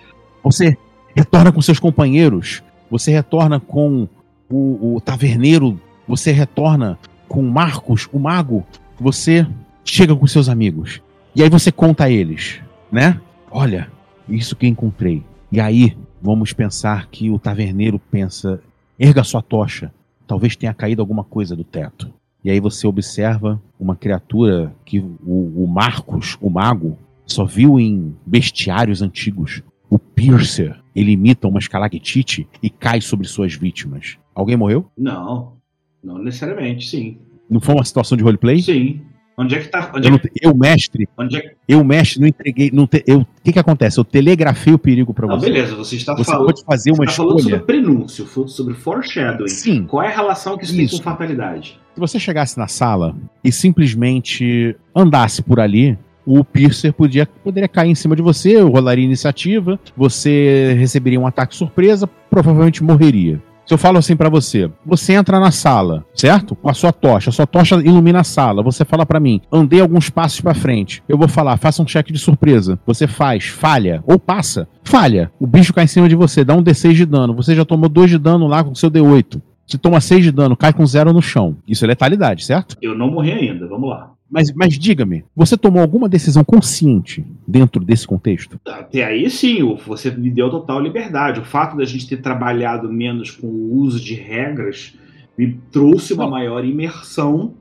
[0.43, 0.77] Você
[1.15, 4.09] retorna com seus companheiros, você retorna com
[4.51, 8.67] o, o taverneiro, você retorna com Marcos, o mago,
[8.99, 9.47] você
[9.85, 11.01] chega com seus amigos.
[11.35, 12.61] E aí você conta a eles,
[12.91, 13.21] né?
[13.51, 13.91] Olha,
[14.29, 15.23] isso que encontrei.
[15.53, 18.61] E aí, vamos pensar que o taverneiro pensa:
[18.99, 19.93] erga sua tocha,
[20.27, 22.13] talvez tenha caído alguma coisa do teto.
[22.43, 28.17] E aí você observa uma criatura que o, o Marcos, o mago, só viu em
[28.27, 29.63] bestiários antigos.
[29.89, 34.19] O Piercer, ele imita uma escalactite e cai sobre suas vítimas.
[34.35, 34.91] Alguém morreu?
[34.97, 35.55] Não,
[36.03, 37.19] não necessariamente, sim.
[37.49, 38.63] Não foi uma situação de roleplay?
[38.63, 39.01] Sim.
[39.41, 39.91] Onde é que tá?
[39.95, 40.31] Onde eu, é que...
[40.43, 41.57] eu, mestre, onde é que...
[41.67, 42.71] eu, mestre, não entreguei.
[42.71, 43.03] Não te...
[43.07, 43.21] eu...
[43.21, 43.99] O que, que acontece?
[43.99, 45.47] Eu telegrafei o perigo para você.
[45.47, 46.47] beleza, você está você falando.
[46.47, 47.29] Pode fazer uma você escolha.
[47.29, 49.49] falando sobre prenúncio, sobre foreshadowing.
[49.49, 49.85] Sim.
[49.87, 50.97] Qual é a relação que isso, isso.
[50.97, 51.81] tem com fatalidade?
[51.95, 55.99] Se você chegasse na sala e simplesmente andasse por ali,
[56.39, 61.57] o Piercer podia, poderia cair em cima de você, rolaria iniciativa, você receberia um ataque
[61.57, 63.43] surpresa, provavelmente morreria.
[63.67, 66.57] Se eu falo assim para você, você entra na sala, certo?
[66.57, 68.65] Com a sua tocha, a sua tocha ilumina a sala.
[68.65, 71.05] Você fala para mim, andei alguns passos para frente.
[71.09, 72.81] Eu vou falar, faça um cheque de surpresa.
[72.85, 74.67] Você faz, falha ou passa.
[74.83, 75.31] Falha.
[75.39, 77.33] O bicho cai em cima de você, dá um D6 de dano.
[77.35, 79.41] Você já tomou 2 de dano lá com seu D8.
[79.65, 81.57] Você toma 6 de dano, cai com zero no chão.
[81.65, 82.77] Isso é letalidade, certo?
[82.83, 84.11] Eu não morri ainda, vamos lá.
[84.31, 88.61] Mas, mas diga-me, você tomou alguma decisão consciente dentro desse contexto?
[88.67, 91.41] Até aí sim, você me deu total liberdade.
[91.41, 94.95] O fato da gente ter trabalhado menos com o uso de regras
[95.37, 97.55] me trouxe uma maior imersão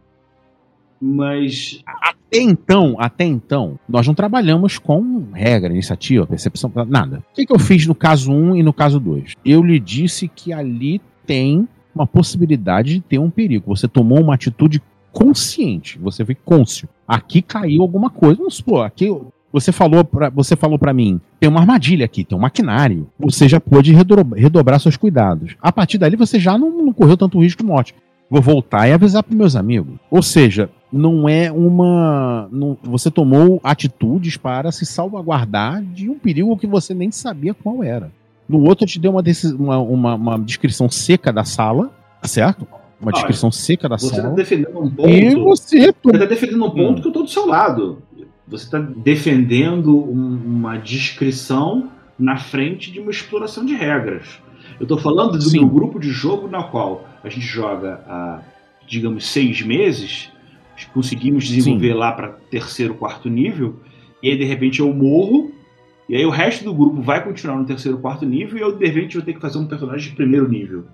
[1.02, 1.82] Mas.
[1.86, 7.24] Até então, até então, nós não trabalhamos com regra, iniciativa, percepção, nada.
[7.32, 9.34] O que, que eu fiz no caso 1 e no caso 2?
[9.44, 13.76] Eu lhe disse que ali tem uma possibilidade de ter um perigo.
[13.76, 16.88] Você tomou uma atitude consciente, você foi cônscio.
[17.08, 18.38] Aqui caiu alguma coisa.
[18.38, 19.10] Vamos supor, aqui
[19.52, 23.08] você falou para você falou para mim, tem uma armadilha aqui, tem um maquinário.
[23.19, 25.56] Você já pôde redobrar, redobrar seus cuidados.
[25.62, 27.95] A partir dali você já não, não correu tanto risco de morte.
[28.30, 29.95] Vou voltar e avisar para meus amigos.
[30.12, 32.48] Ou seja, não é uma.
[32.52, 37.84] Não, você tomou atitudes para se salvaguardar de um perigo que você nem sabia qual
[37.84, 38.12] era.
[38.48, 39.24] No outro, eu te dei uma,
[39.58, 41.91] uma, uma, uma descrição seca da sala,
[42.24, 42.67] certo?
[43.02, 44.22] Uma descrição seca da você sala.
[44.22, 45.10] Você está defendendo um ponto.
[45.10, 45.94] E você.
[46.04, 48.02] Você está defendendo um ponto que eu estou do seu lado.
[48.48, 54.40] Você está defendendo um, uma descrição na frente de uma exploração de regras.
[54.80, 55.60] Eu estou falando do Sim.
[55.60, 58.42] meu grupo de jogo na qual a gente joga há,
[58.88, 60.32] digamos, seis meses,
[60.94, 61.98] conseguimos desenvolver Sim.
[61.98, 63.80] lá para terceiro, quarto nível,
[64.22, 65.52] e aí de repente eu morro,
[66.08, 68.86] e aí o resto do grupo vai continuar no terceiro, quarto nível, e eu de
[68.86, 70.86] repente vou ter que fazer um personagem de primeiro nível.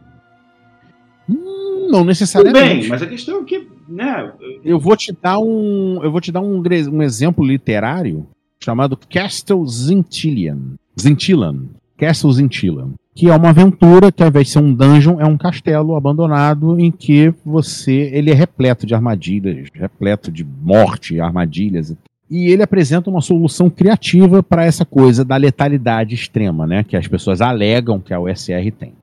[1.97, 2.67] Não necessariamente.
[2.67, 4.31] Tudo bem, mas a questão é que, né?
[4.63, 8.25] Eu vou te dar um, eu vou te dar um, um exemplo literário
[8.63, 10.57] chamado Castle Zintillian.
[10.99, 11.65] Zintillan.
[11.97, 15.37] Castle Zintillan que é uma aventura que ao invés de ser um dungeon, é um
[15.37, 21.95] castelo abandonado em que você, ele é repleto de armadilhas, repleto de morte, armadilhas.
[22.29, 27.07] E ele apresenta uma solução criativa para essa coisa da letalidade extrema, né, que as
[27.07, 28.93] pessoas alegam que a USR tem,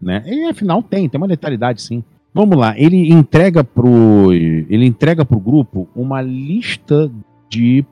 [0.00, 0.22] né?
[0.26, 2.02] E afinal tem, tem uma letalidade sim.
[2.38, 7.10] Vamos lá, ele entrega pro ele entrega pro grupo uma lista
[7.50, 7.84] de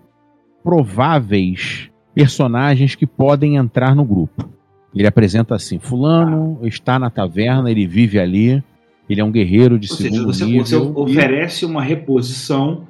[0.62, 4.48] prováveis personagens que podem entrar no grupo.
[4.94, 6.68] Ele apresenta assim: Fulano ah.
[6.68, 8.62] está na taverna, ele vive ali,
[9.10, 10.64] ele é um guerreiro de Ou segundo seja, você, nível.
[10.64, 12.86] Você oferece uma reposição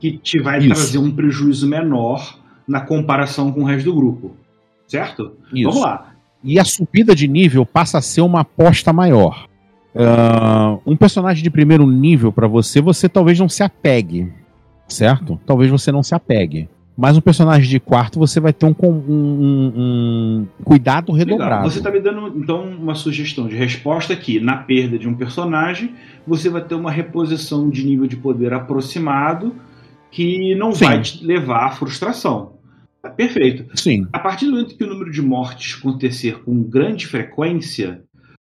[0.00, 0.70] que te vai Isso.
[0.70, 4.32] trazer um prejuízo menor na comparação com o resto do grupo.
[4.88, 5.36] Certo?
[5.54, 5.68] Isso.
[5.68, 6.14] Vamos lá.
[6.42, 9.46] E a subida de nível passa a ser uma aposta maior.
[9.96, 14.30] Uh, um personagem de primeiro nível para você, você talvez não se apegue.
[14.86, 15.40] Certo?
[15.46, 16.68] Talvez você não se apegue.
[16.96, 21.50] Mas um personagem de quarto você vai ter um, um, um cuidado redobrado.
[21.50, 21.70] Legal.
[21.70, 24.40] Você está me dando então uma sugestão de resposta aqui.
[24.40, 25.94] Na perda de um personagem,
[26.26, 29.54] você vai ter uma reposição de nível de poder aproximado
[30.10, 30.84] que não Sim.
[30.86, 32.54] vai te levar à frustração.
[33.14, 33.66] Perfeito.
[33.78, 34.06] Sim.
[34.12, 38.02] A partir do momento que o número de mortes acontecer com grande frequência,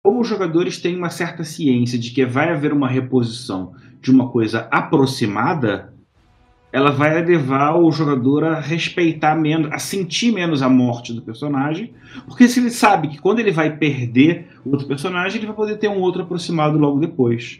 [0.08, 4.30] como os jogadores têm uma certa ciência de que vai haver uma reposição de uma
[4.30, 5.93] coisa aproximada,
[6.72, 11.91] ela vai levar o jogador a respeitar menos, a sentir menos a morte do personagem,
[12.26, 15.89] porque se ele sabe que quando ele vai perder outro personagem, ele vai poder ter
[15.89, 17.60] um outro aproximado logo depois.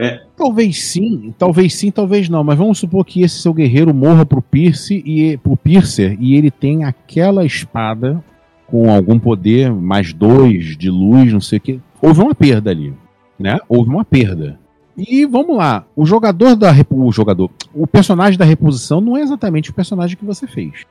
[0.00, 0.22] É.
[0.38, 4.40] Talvez sim, talvez sim, talvez não, mas vamos supor que esse seu guerreiro morra pro
[4.40, 8.24] Pierce e pro Piercer e ele tem aquela espada
[8.66, 11.80] com algum poder mais dois de luz, não sei o que.
[12.00, 12.92] Houve uma perda ali,
[13.38, 13.58] né?
[13.68, 14.58] Houve uma perda.
[14.96, 19.70] E vamos lá, o jogador da o jogador, o personagem da reposição não é exatamente
[19.70, 20.86] o personagem que você fez.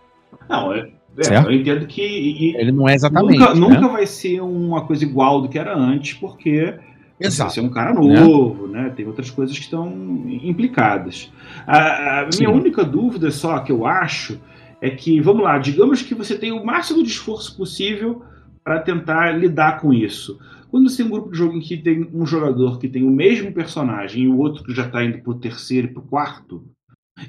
[0.49, 3.39] Não, é, é eu entendo que e, ele não é exatamente.
[3.39, 3.59] Nunca, né?
[3.59, 6.73] nunca vai ser uma coisa igual do que era antes, porque
[7.19, 7.53] Exato.
[7.53, 8.83] Você é um cara novo, né?
[8.83, 8.89] né?
[8.89, 9.88] Tem outras coisas que estão
[10.27, 11.31] implicadas.
[11.65, 14.39] A, a minha única dúvida só que eu acho
[14.84, 18.22] é que, vamos lá, digamos que você tem o máximo de esforço possível
[18.62, 20.38] para tentar lidar com isso.
[20.69, 23.10] Quando você tem um grupo de jogo em que tem um jogador que tem o
[23.10, 26.65] mesmo personagem e o outro que já está indo pro terceiro e pro quarto,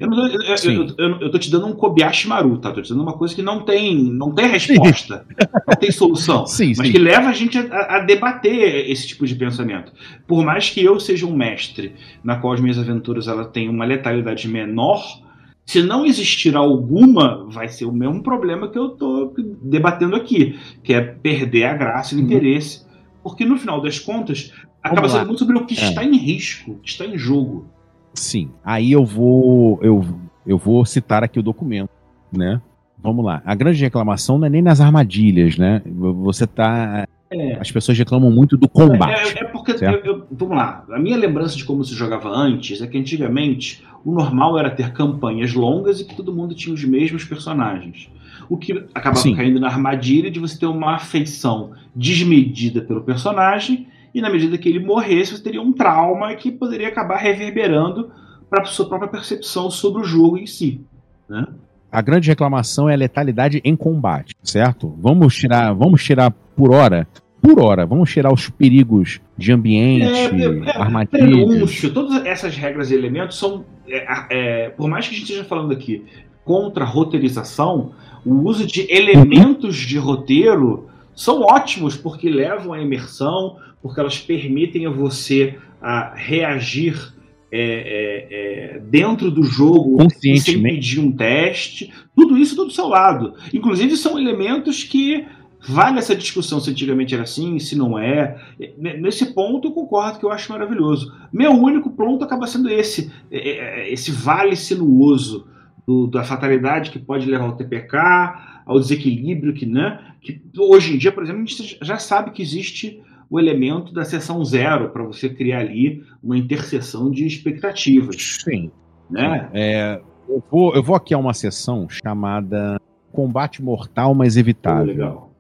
[0.01, 2.73] eu, não, eu, eu, eu, eu, tô te dando um Kobayashi Maru, tá?
[2.73, 5.25] Tô te dando uma coisa que não tem, não tem resposta,
[5.69, 6.93] não tem solução, sim, mas sim.
[6.93, 9.93] que leva a gente a, a, debater esse tipo de pensamento.
[10.27, 13.85] Por mais que eu seja um mestre na qual as minhas aventuras ela tem uma
[13.85, 15.23] letalidade menor,
[15.67, 20.93] se não existir alguma, vai ser o mesmo problema que eu tô debatendo aqui, que
[20.93, 22.27] é perder a graça e o uhum.
[22.27, 22.85] interesse
[23.25, 25.83] porque no final das contas, acaba sendo muito sobre o que é.
[25.83, 27.67] está em risco, o que está em jogo.
[28.13, 28.51] Sim.
[28.63, 29.81] Aí eu vou.
[29.83, 30.05] Eu,
[30.47, 31.89] eu vou citar aqui o documento,
[32.31, 32.61] né?
[33.03, 33.43] Vamos lá.
[33.45, 35.81] A grande reclamação não é nem nas armadilhas, né?
[35.87, 37.09] Você tá.
[37.31, 37.55] É.
[37.59, 39.39] As pessoas reclamam muito do combate.
[39.39, 42.81] É, é porque, eu, eu, vamos lá, a minha lembrança de como se jogava antes
[42.83, 46.85] é que antigamente o normal era ter campanhas longas e que todo mundo tinha os
[46.85, 48.09] mesmos personagens
[48.49, 49.35] o que acabava Sim.
[49.35, 54.69] caindo na armadilha de você ter uma afeição desmedida pelo personagem, e na medida que
[54.69, 58.11] ele morresse, você teria um trauma que poderia acabar reverberando
[58.49, 60.81] para a sua própria percepção sobre o jogo em si.
[61.29, 61.45] Né?
[61.91, 64.95] A grande reclamação é a letalidade em combate, certo?
[64.99, 67.09] Vamos tirar, vamos tirar por hora
[67.45, 67.85] por hora.
[67.85, 71.29] Vamos tirar os perigos de ambiente, é, é, é armadilhas.
[71.29, 75.45] Prenúncio, todas essas regras e elementos são, é, é, por mais que a gente esteja
[75.45, 76.03] falando aqui
[76.43, 77.93] contra roteirização,
[78.25, 84.87] o uso de elementos de roteiro são ótimos porque levam à imersão, porque elas permitem
[84.87, 87.13] a você a reagir
[87.53, 91.93] é, é, é, dentro do jogo sem pedir um teste.
[92.17, 93.35] Tudo isso do seu lado.
[93.53, 95.25] Inclusive, são elementos que
[95.69, 98.39] vale essa discussão se antigamente era assim, se não é.
[98.77, 101.13] Nesse ponto, eu concordo que eu acho maravilhoso.
[101.33, 105.47] Meu único ponto acaba sendo esse: é, é, esse vale sinuoso
[105.87, 110.01] do, da fatalidade que pode levar ao TPK, ao desequilíbrio que, né?
[110.21, 114.05] Que hoje em dia, por exemplo, a gente já sabe que existe o elemento da
[114.05, 118.17] seção zero para você criar ali uma interseção de expectativas.
[118.45, 118.71] Sim.
[119.11, 119.49] Né?
[119.53, 122.81] É, eu, vou, eu vou aqui a uma sessão chamada
[123.13, 124.83] Combate Mortal, mas Evitável.
[124.83, 125.34] Oh, legal.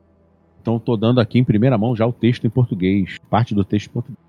[0.64, 3.88] Então estou dando aqui em primeira mão já o texto em português, parte do texto
[3.88, 4.24] em português.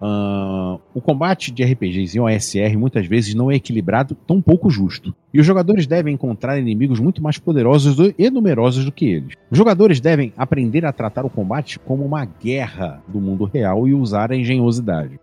[0.00, 5.14] Uh, o combate de RPGs em OSR muitas vezes não é equilibrado, tão pouco justo.
[5.34, 9.34] E os jogadores devem encontrar inimigos muito mais poderosos e numerosos do que eles.
[9.50, 13.92] Os jogadores devem aprender a tratar o combate como uma guerra do mundo real e
[13.92, 15.20] usar a engenhosidade.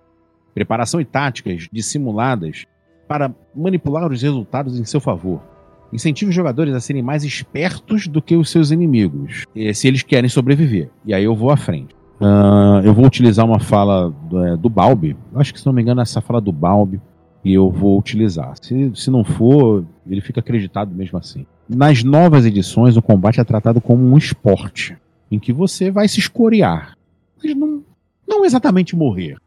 [0.53, 2.67] Preparação e táticas dissimuladas
[3.07, 5.52] para manipular os resultados em seu favor.
[5.93, 10.29] Incentive os jogadores a serem mais espertos do que os seus inimigos, se eles querem
[10.29, 10.89] sobreviver.
[11.05, 11.93] E aí eu vou à frente.
[12.19, 15.15] Uh, eu vou utilizar uma fala do, é, do Balbi.
[15.35, 17.01] Acho que, se não me engano, essa fala do Balbi.
[17.43, 18.53] E eu vou utilizar.
[18.61, 21.45] Se, se não for, ele fica acreditado mesmo assim.
[21.67, 24.97] Nas novas edições, o combate é tratado como um esporte,
[25.29, 26.97] em que você vai se escoriar,
[27.41, 27.83] mas não,
[28.27, 29.37] não exatamente morrer.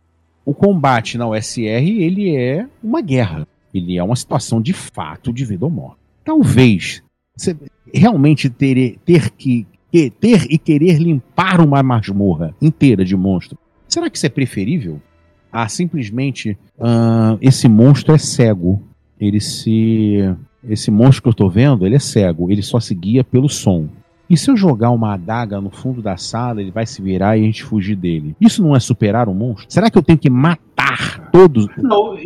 [0.45, 3.47] O combate na USR ele é uma guerra.
[3.73, 6.06] Ele é uma situação de fato de vida ou morte.
[6.27, 7.05] Talvez
[7.37, 7.57] você
[7.95, 9.65] realmente ter, ter que
[10.21, 13.57] ter e querer limpar uma masmorra inteira de monstro.
[13.89, 15.01] Será que isso é preferível
[15.53, 18.83] a simplesmente uh, esse monstro é cego?
[19.19, 20.19] Ele se
[20.69, 23.89] esse monstro que eu estou vendo, ele é cego, ele só se guia pelo som.
[24.29, 27.43] E se eu jogar uma adaga no fundo da sala, ele vai se virar e
[27.43, 28.35] a gente fugir dele?
[28.41, 29.67] Isso não é superar um monstro?
[29.69, 30.66] Será que eu tenho que matar
[31.33, 31.69] todos?
[31.77, 32.17] Não,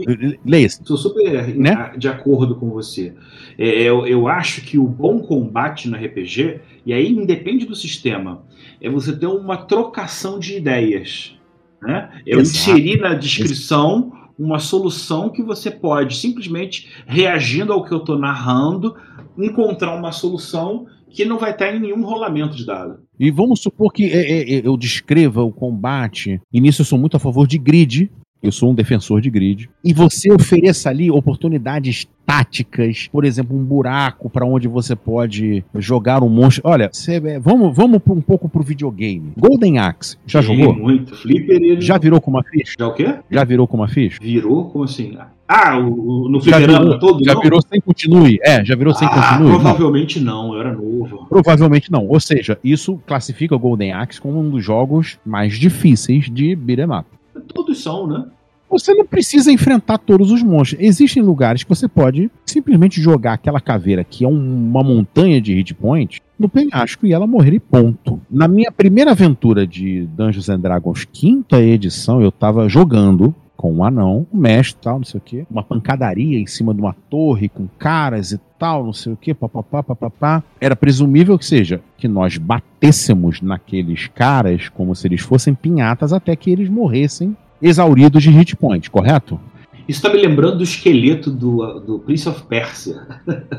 [0.45, 1.93] leia Estou super né?
[1.97, 3.15] de acordo com você.
[3.59, 8.43] É, eu, eu acho que o bom combate no RPG, e aí independe do sistema,
[8.81, 11.37] é você ter uma trocação de ideias.
[11.83, 12.11] Né?
[12.27, 12.59] Eu Exato.
[12.59, 18.97] inserir na descrição uma solução que você pode simplesmente reagindo ao que eu estou narrando,
[19.37, 23.01] encontrar uma solução que não vai estar em nenhum rolamento de dado.
[23.19, 26.99] E vamos supor que é, é, é, eu descreva o combate, e nisso eu sou
[26.99, 28.11] muito a favor de grid,
[28.43, 33.65] eu sou um defensor de grid, e você ofereça ali oportunidades táticas, por exemplo, um
[33.65, 36.63] buraco para onde você pode jogar um monstro.
[36.65, 39.33] Olha, cê, é, vamos, vamos um pouco pro videogame.
[39.37, 40.75] Golden Axe, já Sim, jogou?
[40.75, 41.15] Muito.
[41.17, 41.81] Flipper ele...
[41.81, 42.75] Já virou com uma ficha?
[42.79, 43.15] Já o quê?
[43.31, 44.19] Já virou com uma ficha?
[44.23, 44.67] Virou?
[44.67, 45.17] Como assim?
[45.49, 47.25] Ah, o, o no fliperama todo?
[47.25, 47.41] Já não?
[47.43, 48.39] virou sem continue.
[48.45, 49.51] É, já virou sem ah, continue.
[49.51, 50.47] Provavelmente não.
[50.47, 51.27] não, eu era novo.
[51.29, 52.07] Provavelmente não.
[52.07, 56.97] Ou seja, isso classifica o Golden Axe como um dos jogos mais difíceis de beat'em
[56.97, 57.20] up.
[57.41, 58.27] Todos são, né?
[58.71, 60.81] Você não precisa enfrentar todos os monstros.
[60.81, 65.53] Existem lugares que você pode simplesmente jogar aquela caveira que é um, uma montanha de
[65.53, 68.21] hit point no penhasco e ela morrer e ponto.
[68.31, 73.85] Na minha primeira aventura de Dungeons and Dragons, quinta edição, eu tava jogando com um
[73.85, 77.47] anão, um mestre tal, não sei o que, uma pancadaria em cima de uma torre
[77.47, 80.43] com caras e tal, não sei o que, papapá, papapá.
[80.59, 86.35] Era presumível que seja que nós batêssemos naqueles caras como se eles fossem pinhatas até
[86.35, 89.39] que eles morressem exauridos de hit point, correto?
[89.87, 93.07] Isso tá me lembrando do esqueleto do, do Prince of Persia.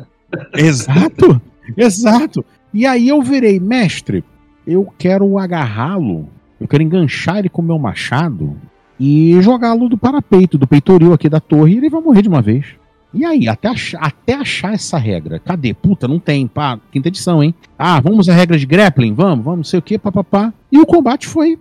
[0.57, 1.39] exato,
[1.77, 2.43] exato.
[2.73, 4.23] E aí eu virei, mestre,
[4.65, 6.27] eu quero agarrá-lo,
[6.59, 8.57] eu quero enganchar ele com meu machado
[9.03, 12.39] e jogá-lo do parapeito, do peitoril aqui da torre, e ele vai morrer de uma
[12.39, 12.75] vez.
[13.11, 15.39] E aí, até achar, até achar essa regra.
[15.39, 15.73] Cadê?
[15.73, 17.55] Puta, não tem, pá, quinta edição, hein?
[17.79, 19.15] Ah, vamos a regra de grappling?
[19.15, 20.53] Vamos, vamos, não sei o que, papapá.
[20.71, 21.57] E o combate foi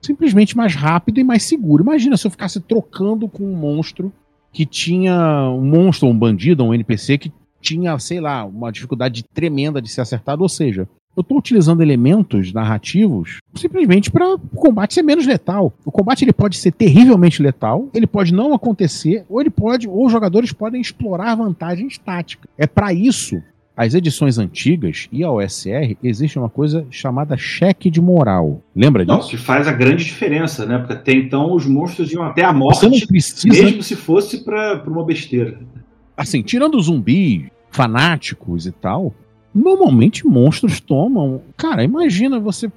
[0.00, 1.82] simplesmente mais rápido e mais seguro.
[1.82, 4.12] Imagina se eu ficasse trocando com um monstro
[4.52, 9.82] que tinha um monstro, um bandido, um NPC que tinha, sei lá, uma dificuldade tremenda
[9.82, 15.02] de ser acertado, ou seja, eu estou utilizando elementos narrativos simplesmente para o combate ser
[15.02, 15.72] menos letal.
[15.84, 20.06] O combate ele pode ser terrivelmente letal, ele pode não acontecer, ou ele pode, ou
[20.06, 22.50] os jogadores podem explorar vantagens táticas.
[22.58, 23.42] É para isso
[23.76, 28.62] as edições antigas e a OSR existe uma coisa chamada cheque de moral.
[28.74, 29.18] Lembra disso?
[29.18, 30.78] Não, que faz a grande diferença, né?
[30.78, 33.48] Porque até então os monstros iam até a morte, precisa...
[33.48, 35.58] mesmo se fosse para uma besteira.
[36.16, 39.12] Assim, tirando os zumbis, fanáticos e tal,
[39.54, 41.40] normalmente monstros tomam.
[41.56, 42.70] Cara, imagina você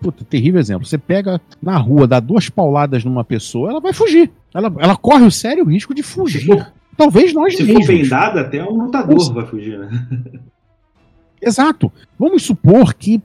[0.00, 0.86] puta, terrível exemplo.
[0.86, 4.30] Você pega na rua, dá duas pauladas numa pessoa, ela vai fugir.
[4.54, 6.46] Ela, ela corre o sério risco de fugir.
[6.46, 7.86] for- Talvez nós Se mesmos.
[7.86, 9.32] for bem dada, até um lutador Nossa.
[9.32, 9.88] vai fugir, né?
[11.40, 11.90] Exato.
[12.18, 13.22] Vamos supor que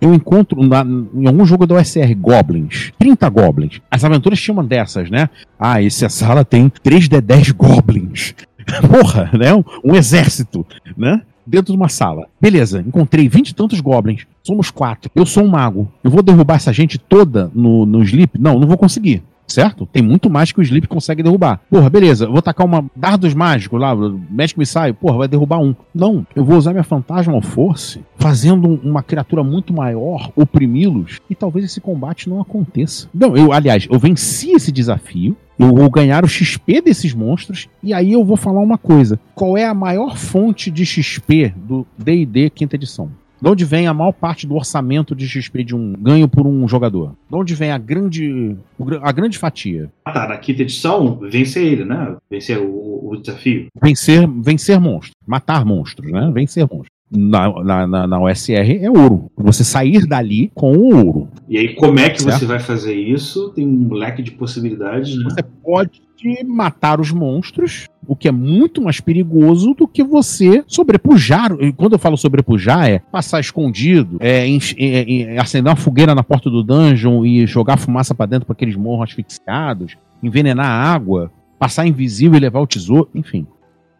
[0.00, 0.82] eu encontro na-
[1.14, 3.80] em algum jogo da OSR Goblins, 30 Goblins.
[3.90, 5.28] As aventuras tinham uma dessas, né?
[5.58, 8.34] Ah, essa sala tem 3D10 Goblins.
[8.88, 9.54] Porra, né?
[9.54, 11.22] Um, um exército, né?
[11.46, 12.26] Dentro de uma sala.
[12.40, 14.26] Beleza, encontrei 20 e tantos Goblins.
[14.42, 15.10] Somos quatro.
[15.14, 15.90] Eu sou um mago.
[16.04, 18.38] Eu vou derrubar essa gente toda no, no Sleep?
[18.38, 19.22] Não, não vou conseguir.
[19.48, 19.84] Certo?
[19.84, 21.60] Tem muito mais que o Sleep consegue derrubar.
[21.68, 25.74] Porra, beleza, vou tacar uma dardos mágicos lá, Magic Missile, porra, vai derrubar um.
[25.92, 31.34] Não, eu vou usar minha Phantasmal Force, fazendo um- uma criatura muito maior, oprimi-los, e
[31.34, 33.08] talvez esse combate não aconteça.
[33.12, 37.92] Não, eu, aliás, eu venci esse desafio, eu vou ganhar o XP desses monstros, e
[37.92, 39.20] aí eu vou falar uma coisa.
[39.34, 43.10] Qual é a maior fonte de XP do D&D quinta edição?
[43.40, 46.68] De onde vem a maior parte do orçamento de XP de um ganho por um
[46.68, 47.14] jogador?
[47.28, 48.56] De onde vem a grande,
[49.02, 49.90] a grande fatia?
[50.04, 52.16] Ah, tá, na quinta edição, vencer ele, né?
[52.30, 53.68] Vencer o, o desafio.
[53.82, 56.30] Vencer, vencer monstros, matar monstros, né?
[56.34, 56.99] Vencer monstros.
[57.12, 59.30] Na, na, na, na OSR é ouro.
[59.36, 61.28] Você sair dali com o ouro.
[61.48, 62.38] E aí, como é que Certo.
[62.38, 63.50] você vai fazer isso?
[63.50, 65.24] Tem um leque de possibilidades, né?
[65.24, 66.00] Você pode
[66.46, 71.50] matar os monstros, o que é muito mais perigoso do que você sobrepujar.
[71.60, 76.14] E Quando eu falo sobrepujar, é passar escondido, é, enche- é, é, acender uma fogueira
[76.14, 80.66] na porta do dungeon e jogar fumaça pra dentro para que eles morram asfixiados, envenenar
[80.66, 83.46] a água, passar invisível e levar o tesouro, enfim.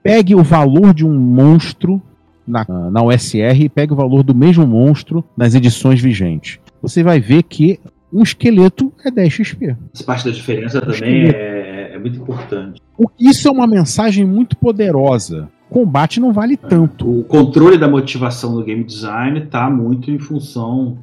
[0.03, 2.01] Pegue o valor de um monstro
[2.51, 6.59] na, na OSR e pegue o valor do mesmo monstro nas edições vigentes.
[6.83, 7.79] Você vai ver que
[8.13, 9.77] um esqueleto é 10 XP.
[9.95, 12.81] Essa parte da diferença também é, é muito importante.
[12.99, 15.49] O- Isso é uma mensagem muito poderosa.
[15.71, 17.21] Combate não vale tanto.
[17.21, 20.99] O controle da motivação do game design está muito em função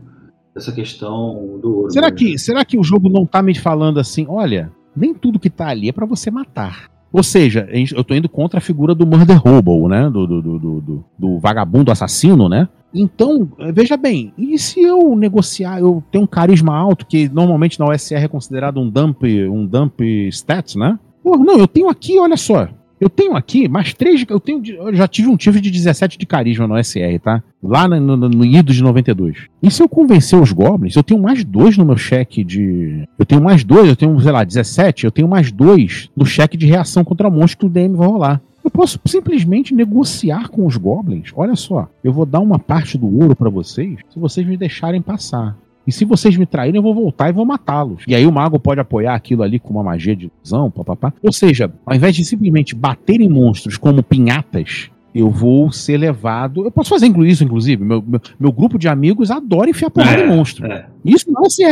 [0.53, 1.91] dessa questão do ouro.
[1.91, 5.49] Será que, será que o jogo não tá me falando assim, olha, nem tudo que
[5.49, 6.89] tá ali é pra você matar.
[7.11, 10.09] Ou seja, eu tô indo contra a figura do Murder Hobo, né?
[10.09, 12.67] Do, do, do- do vagabundo assassino, né?
[12.93, 17.79] Então, eh, veja bem, e se eu negociar, eu tenho um carisma alto, que normalmente
[17.79, 20.97] na OSR é considerado um dump, um dump stats, né?
[21.23, 22.67] Pô, não, eu tenho aqui, olha só.
[22.99, 24.25] Eu tenho aqui mais três.
[24.27, 27.43] Eu, tenho, eu já tive um tive de 17 de carisma no OSR, tá?
[27.61, 29.47] Lá no, no, no IDO de 92.
[29.61, 33.07] E se eu convencer os goblins, eu tenho mais dois no meu cheque de.
[33.17, 36.57] Eu tenho mais dois, eu tenho, sei lá, 17, eu tenho mais dois no cheque
[36.57, 38.41] de reação contra monstro que o DM vai rolar.
[38.63, 41.31] Eu posso simplesmente negociar com os goblins.
[41.35, 45.01] Olha só, eu vou dar uma parte do ouro pra vocês se vocês me deixarem
[45.01, 45.55] passar.
[45.87, 48.03] E se vocês me traírem, eu vou voltar e vou matá-los.
[48.07, 51.13] E aí o mago pode apoiar aquilo ali com uma magia de ilusão, papapá.
[51.23, 56.63] Ou seja, ao invés de simplesmente bater em monstros como pinhatas, eu vou ser levado.
[56.65, 57.83] Eu posso fazer isso, inclusive.
[57.83, 60.65] Meu, meu, meu grupo de amigos adora enfiar porrada É, em monstro.
[60.67, 60.85] é.
[61.05, 61.63] Isso não é assim,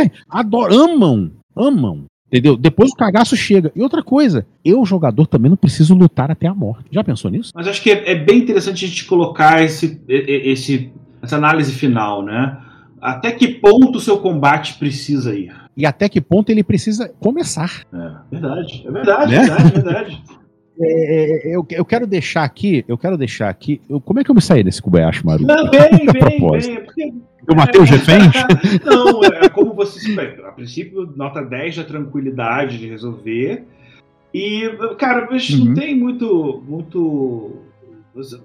[0.70, 2.04] amam, amam.
[2.28, 2.56] Entendeu?
[2.56, 3.70] Depois o cagaço chega.
[3.76, 6.86] E outra coisa, eu, jogador, também não preciso lutar até a morte.
[6.90, 7.52] Já pensou nisso?
[7.54, 10.90] Mas acho que é, é bem interessante a gente colocar esse, esse,
[11.22, 12.58] essa análise final, né?
[13.00, 15.52] Até que ponto o seu combate precisa ir?
[15.76, 17.82] E até que ponto ele precisa começar.
[17.92, 19.40] É verdade, é verdade, Né?
[19.40, 20.22] verdade, verdade.
[20.78, 23.80] É, eu, eu quero deixar aqui, eu quero deixar aqui.
[23.88, 25.42] eu- como é que eu me saí desse Kubayashi Maru?
[25.46, 26.38] Não, bem, bem,
[26.94, 27.22] bem.
[27.48, 28.30] Eu matei os reféns?
[28.84, 30.20] Não, é como você se.
[30.20, 33.64] A princípio, nota 10 da tranquilidade de resolver.
[34.34, 34.68] E,
[34.98, 35.64] cara, mas Uhum.
[35.64, 36.62] não tem muito.
[36.68, 37.62] muito.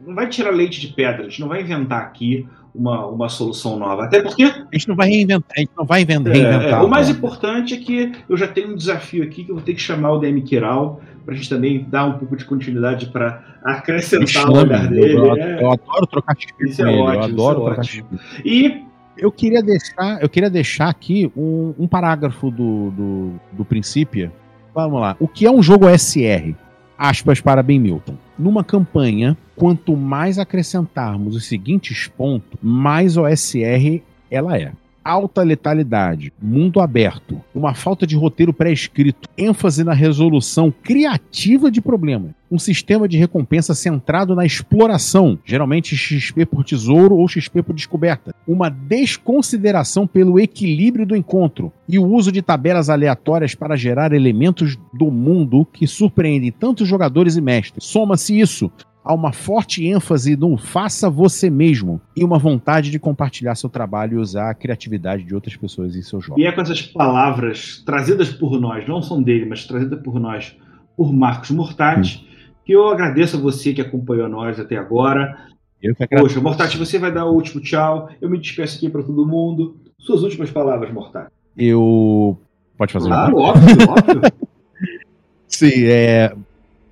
[0.08, 3.78] Não vai tirar leite de pedra, a gente não vai inventar aqui uma, uma solução
[3.78, 4.06] nova.
[4.06, 6.82] Até porque A gente não vai reinventar, a gente não vai inven- é, reinventar.
[6.82, 7.14] é, o mais né?
[7.14, 10.12] importante é que eu já tenho um desafio aqui que eu vou ter que chamar
[10.14, 14.58] o DM Kiral pra gente também dar um pouco de continuidade para acrescentar o Chame,
[14.58, 15.14] olhar dele.
[15.18, 15.62] eu, é.
[15.64, 17.02] eu adoro trocar XP Isso com é ele.
[17.02, 17.84] ótimo, eu adoro é trocar.
[17.84, 18.06] XP.
[18.46, 18.84] E
[19.18, 24.32] Eu queria deixar, eu queria deixar aqui um, um parágrafo do, do, do princípio.
[24.74, 25.16] Vamos lá.
[25.20, 26.56] O que é um jogo SR?
[27.04, 28.16] Aspas para Ben Milton.
[28.38, 34.72] Numa campanha, quanto mais acrescentarmos os seguintes pontos, mais OSR ela é.
[35.04, 42.32] Alta letalidade, mundo aberto, uma falta de roteiro pré-escrito, ênfase na resolução criativa de problemas,
[42.52, 48.36] um sistema de recompensa centrado na exploração, geralmente XP por tesouro ou XP por descoberta,
[48.48, 54.78] uma desconsideração pelo equilíbrio do encontro e o uso de tabelas aleatórias para gerar elementos
[54.94, 57.86] do mundo que surpreendem tanto jogadores e mestres.
[57.86, 58.72] Soma-se isso
[59.04, 64.18] há uma forte ênfase no faça você mesmo e uma vontade de compartilhar seu trabalho
[64.18, 66.42] e usar a criatividade de outras pessoas em seus jogos.
[66.42, 70.56] E é com essas palavras trazidas por nós, não são dele, mas trazidas por nós,
[70.96, 72.28] por Marcos Murtati,
[72.64, 75.38] que eu agradeço a você que acompanhou nós até agora.
[75.82, 76.36] Eu que agradeço.
[76.36, 78.10] Poxa, Mortati, você vai dar o último tchau.
[78.22, 79.78] Eu me despeço aqui para todo mundo.
[79.98, 81.32] Suas últimas palavras, Mortati.
[81.58, 82.38] Eu.
[82.78, 84.22] Pode fazer Claro, óbvio, óbvio.
[85.48, 86.34] Sim, é.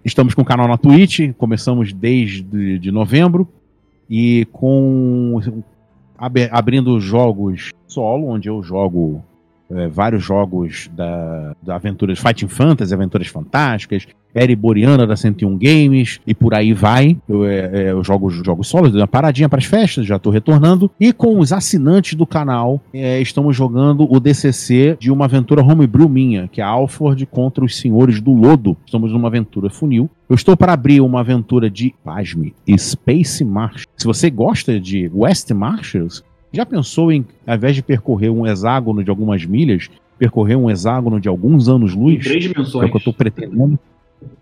[0.03, 3.47] Estamos com o canal na Twitch, começamos desde de novembro
[4.09, 5.41] e com
[6.51, 9.23] abrindo jogos solo, onde eu jogo
[9.71, 16.33] é, vários jogos da, da Aventuras Fighting Fantasy, Aventuras Fantásticas, Eriboriana da 101 Games e
[16.33, 17.17] por aí vai.
[17.27, 20.31] Eu, é, é, eu jogo jogos solos, dei uma paradinha para as festas, já estou
[20.31, 20.91] retornando.
[20.99, 26.07] E com os assinantes do canal, é, estamos jogando o DCC de uma aventura homebrew
[26.07, 28.77] minha, que é Alford contra os Senhores do Lodo.
[28.85, 30.09] Estamos numa aventura funil.
[30.29, 33.85] Eu estou para abrir uma aventura de, pasme, Space March.
[33.97, 39.03] Se você gosta de West Marches, já pensou em, ao invés de percorrer um hexágono
[39.03, 42.17] de algumas milhas, percorrer um hexágono de alguns anos-luz?
[42.17, 42.83] Em três dimensões.
[42.83, 43.79] É o que eu estou pretendendo.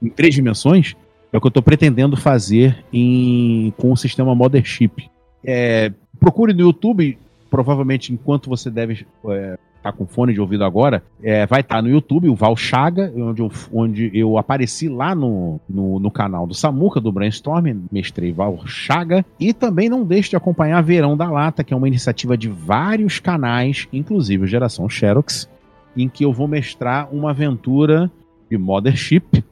[0.02, 0.96] Em três dimensões?
[1.32, 5.10] É o que eu estou pretendendo fazer em, com o sistema Mothership.
[5.44, 7.18] É, procure no YouTube,
[7.50, 9.58] provavelmente enquanto você deve é,
[9.92, 13.12] tá com fone de ouvido agora, é, vai estar tá no YouTube, o Val Chaga,
[13.16, 18.32] onde eu, onde eu apareci lá no, no, no canal do Samuca, do Brainstorm, mestrei
[18.32, 19.26] Val Chaga.
[19.40, 23.20] E também não deixe de acompanhar Verão da Lata, que é uma iniciativa de vários
[23.20, 25.50] canais, inclusive o Geração Xerox,
[25.96, 28.12] em que eu vou mestrar uma aventura
[28.50, 29.44] de Mothership,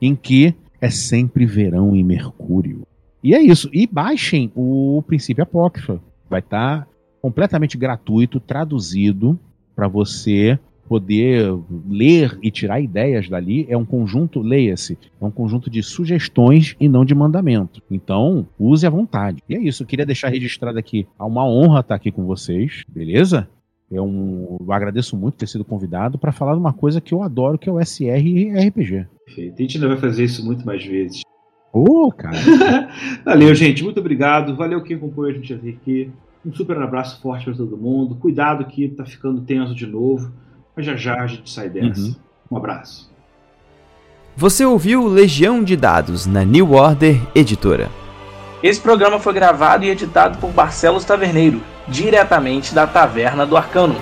[0.00, 2.82] em que é sempre verão em Mercúrio.
[3.22, 3.70] E é isso.
[3.72, 6.00] E baixem o Princípio Apócrifa.
[6.28, 6.86] Vai estar tá
[7.20, 9.38] completamente gratuito, traduzido
[9.74, 10.58] para você
[10.88, 11.50] poder
[11.88, 16.88] ler e tirar ideias dali é um conjunto, leia-se, é um conjunto de sugestões e
[16.88, 17.80] não de mandamento.
[17.90, 19.42] Então, use à vontade.
[19.48, 21.06] E é isso, eu queria deixar registrado aqui.
[21.18, 23.48] É uma honra estar aqui com vocês, beleza?
[23.90, 27.22] É um, eu agradeço muito ter sido convidado para falar de uma coisa que eu
[27.22, 29.06] adoro, que é o SR e RPG.
[29.26, 29.54] Perfeito.
[29.54, 31.22] A gente ainda vai fazer isso muito mais vezes.
[31.72, 32.36] Ô, oh, cara.
[33.24, 33.84] Valeu, gente.
[33.84, 34.56] Muito obrigado.
[34.56, 36.10] Valeu quem acompanhou a gente aqui.
[36.44, 38.16] Um super abraço forte para todo mundo.
[38.16, 40.32] Cuidado que tá ficando tenso de novo.
[40.74, 42.00] Mas já já a gente sai dessa.
[42.00, 42.14] Uhum.
[42.50, 43.10] Um abraço.
[44.36, 47.90] Você ouviu Legião de Dados na New Order Editora.
[48.62, 53.96] Esse programa foi gravado e editado por Barcelos Taverneiro, diretamente da Taverna do Arcano.